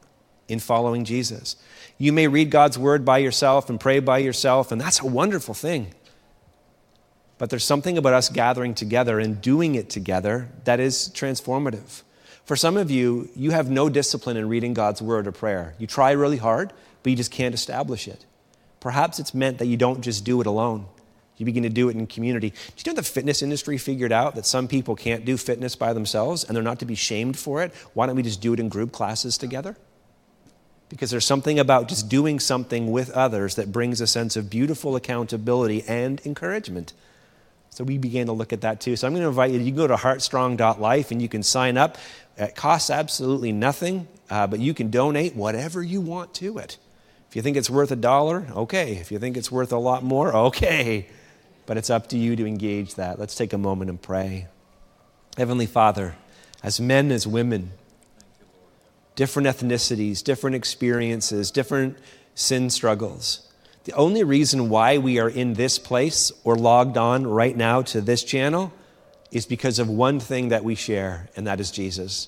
in 0.47 0.59
following 0.59 1.03
Jesus. 1.03 1.57
You 1.97 2.13
may 2.13 2.27
read 2.27 2.49
God's 2.49 2.77
word 2.77 3.03
by 3.03 3.17
yourself 3.17 3.69
and 3.69 3.79
pray 3.79 3.99
by 3.99 4.19
yourself, 4.19 4.71
and 4.71 4.79
that's 4.79 5.01
a 5.01 5.07
wonderful 5.07 5.53
thing. 5.53 5.93
But 7.37 7.49
there's 7.49 7.65
something 7.65 7.97
about 7.97 8.13
us 8.13 8.29
gathering 8.29 8.73
together 8.73 9.19
and 9.19 9.41
doing 9.41 9.75
it 9.75 9.89
together 9.89 10.49
that 10.63 10.79
is 10.79 11.11
transformative. 11.13 12.03
For 12.45 12.55
some 12.55 12.77
of 12.77 12.91
you, 12.91 13.29
you 13.35 13.51
have 13.51 13.69
no 13.69 13.89
discipline 13.89 14.37
in 14.37 14.47
reading 14.47 14.73
God's 14.73 15.01
word 15.01 15.27
or 15.27 15.31
prayer. 15.31 15.75
You 15.77 15.87
try 15.87 16.11
really 16.11 16.37
hard, 16.37 16.71
but 17.03 17.09
you 17.09 17.15
just 17.15 17.31
can't 17.31 17.53
establish 17.53 18.07
it. 18.07 18.25
Perhaps 18.79 19.19
it's 19.19 19.33
meant 19.33 19.59
that 19.59 19.67
you 19.67 19.77
don't 19.77 20.01
just 20.01 20.25
do 20.25 20.41
it 20.41 20.47
alone. 20.47 20.87
You 21.37 21.45
begin 21.45 21.63
to 21.63 21.69
do 21.69 21.89
it 21.89 21.95
in 21.95 22.05
community. 22.07 22.49
Do 22.49 22.55
you 22.77 22.91
know 22.91 22.95
the 22.95 23.03
fitness 23.03 23.41
industry 23.41 23.77
figured 23.77 24.11
out 24.11 24.35
that 24.35 24.45
some 24.45 24.67
people 24.67 24.95
can't 24.95 25.25
do 25.25 25.35
fitness 25.37 25.75
by 25.75 25.93
themselves 25.93 26.43
and 26.43 26.55
they're 26.55 26.63
not 26.63 26.79
to 26.79 26.85
be 26.85 26.95
shamed 26.95 27.37
for 27.37 27.63
it? 27.63 27.73
Why 27.93 28.05
don't 28.05 28.15
we 28.15 28.23
just 28.23 28.41
do 28.41 28.53
it 28.53 28.59
in 28.59 28.69
group 28.69 28.91
classes 28.91 29.37
together? 29.37 29.75
Because 30.89 31.09
there's 31.09 31.25
something 31.25 31.57
about 31.57 31.87
just 31.87 32.07
doing 32.07 32.39
something 32.39 32.91
with 32.91 33.09
others 33.11 33.55
that 33.55 33.71
brings 33.71 33.99
a 33.99 34.05
sense 34.05 34.35
of 34.35 34.49
beautiful 34.49 34.95
accountability 34.95 35.83
and 35.87 36.21
encouragement. 36.23 36.93
So 37.71 37.83
we 37.83 37.97
began 37.97 38.27
to 38.27 38.33
look 38.33 38.53
at 38.53 38.61
that 38.61 38.79
too. 38.79 38.95
So 38.95 39.07
I'm 39.07 39.13
going 39.13 39.23
to 39.23 39.29
invite 39.29 39.51
you, 39.51 39.59
you 39.59 39.71
can 39.71 39.75
go 39.75 39.87
to 39.87 39.95
heartstrong.life 39.95 41.09
and 41.09 41.19
you 41.19 41.27
can 41.27 41.41
sign 41.41 41.77
up. 41.77 41.97
It 42.37 42.55
costs 42.55 42.91
absolutely 42.91 43.51
nothing, 43.51 44.07
uh, 44.29 44.45
but 44.45 44.59
you 44.59 44.75
can 44.75 44.91
donate 44.91 45.35
whatever 45.35 45.81
you 45.81 45.99
want 45.99 46.35
to 46.35 46.59
it. 46.59 46.77
If 47.33 47.37
you 47.37 47.41
think 47.41 47.57
it's 47.57 47.67
worth 47.67 47.89
a 47.89 47.95
dollar, 47.95 48.45
okay. 48.51 48.97
If 48.97 49.11
you 49.11 49.17
think 49.17 49.37
it's 49.37 49.51
worth 49.51 49.71
a 49.71 49.79
lot 49.79 50.03
more, 50.03 50.35
okay. 50.35 51.07
But 51.65 51.77
it's 51.77 51.89
up 51.89 52.05
to 52.09 52.17
you 52.19 52.35
to 52.35 52.45
engage 52.45 52.93
that. 52.93 53.17
Let's 53.17 53.33
take 53.33 53.53
a 53.53 53.57
moment 53.57 53.89
and 53.89 53.99
pray. 53.99 54.45
Heavenly 55.35 55.65
Father, 55.65 56.13
as 56.61 56.79
men, 56.79 57.11
as 57.11 57.25
women, 57.25 57.71
different 59.15 59.47
ethnicities, 59.47 60.23
different 60.23 60.55
experiences, 60.55 61.49
different 61.49 61.97
sin 62.35 62.69
struggles. 62.69 63.51
The 63.85 63.93
only 63.93 64.23
reason 64.23 64.69
why 64.69 64.99
we 64.99 65.17
are 65.17 65.27
in 65.27 65.55
this 65.55 65.79
place 65.79 66.31
or 66.43 66.55
logged 66.55 66.97
on 66.97 67.25
right 67.25 67.57
now 67.57 67.81
to 67.81 67.99
this 67.99 68.23
channel 68.23 68.71
is 69.31 69.47
because 69.47 69.79
of 69.79 69.89
one 69.89 70.19
thing 70.19 70.49
that 70.49 70.63
we 70.63 70.75
share, 70.75 71.29
and 71.35 71.47
that 71.47 71.59
is 71.59 71.71
Jesus. 71.71 72.27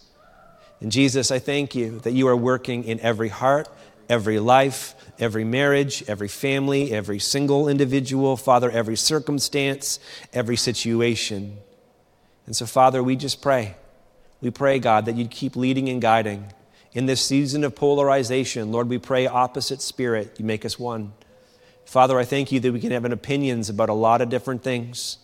And 0.82 0.92
Jesus, 0.92 1.30
I 1.30 1.38
thank 1.38 1.76
you 1.76 2.00
that 2.00 2.14
you 2.14 2.28
are 2.28 2.36
working 2.36 2.84
in 2.84 3.00
every 3.02 3.30
heart, 3.30 3.70
every 4.10 4.40
life, 4.40 4.96
every 5.20 5.44
marriage, 5.44 6.04
every 6.08 6.28
family, 6.28 6.92
every 6.92 7.20
single 7.20 7.68
individual, 7.68 8.38
Father, 8.38 8.70
every 8.70 8.96
circumstance, 8.96 10.00
every 10.34 10.56
situation. 10.56 11.58
And 12.46 12.56
so, 12.56 12.66
Father, 12.66 13.02
we 13.02 13.16
just 13.16 13.42
pray. 13.42 13.76
We 14.42 14.52
pray, 14.52 14.80
God, 14.80 15.06
that 15.06 15.16
you'd 15.16 15.32
keep 15.32 15.56
leading 15.56 15.90
and 15.90 16.02
guiding. 16.02 16.54
In 16.94 17.08
this 17.08 17.26
season 17.26 17.64
of 17.64 17.76
polarization, 17.76 18.72
Lord, 18.72 18.88
we 18.88 18.98
pray 18.98 19.28
opposite 19.28 19.82
spirit, 19.82 20.36
you 20.40 20.46
make 20.46 20.64
us 20.64 20.80
one. 20.80 21.14
Father, 21.86 22.18
I 22.18 22.24
thank 22.24 22.52
you 22.52 22.60
that 22.62 22.72
we 22.72 22.80
can 22.80 22.92
have 22.92 23.06
opinions 23.06 23.70
about 23.70 23.90
a 23.90 23.94
lot 23.94 24.22
of 24.22 24.30
different 24.30 24.64
things. 24.64 25.18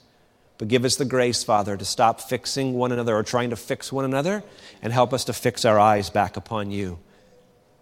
But 0.58 0.68
give 0.68 0.86
us 0.86 0.96
the 0.96 1.06
grace, 1.06 1.44
Father, 1.44 1.76
to 1.76 1.84
stop 1.86 2.22
fixing 2.22 2.74
one 2.74 2.92
another 2.92 3.16
or 3.16 3.24
trying 3.24 3.50
to 3.50 3.56
fix 3.56 3.92
one 3.92 4.06
another 4.06 4.44
and 4.84 4.94
help 4.94 5.12
us 5.12 5.26
to 5.26 5.34
fix 5.34 5.66
our 5.66 5.80
eyes 5.80 6.12
back 6.12 6.38
upon 6.38 6.70
you, 6.70 7.00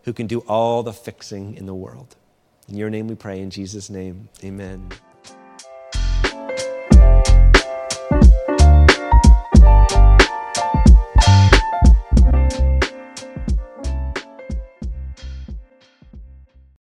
who 0.09 0.13
can 0.13 0.25
do 0.25 0.39
all 0.47 0.81
the 0.81 0.91
fixing 0.91 1.55
in 1.55 1.67
the 1.67 1.75
world. 1.75 2.15
In 2.67 2.75
your 2.75 2.89
name 2.89 3.07
we 3.07 3.13
pray, 3.13 3.41
in 3.41 3.51
Jesus' 3.51 3.91
name, 3.91 4.27
amen. 4.43 4.89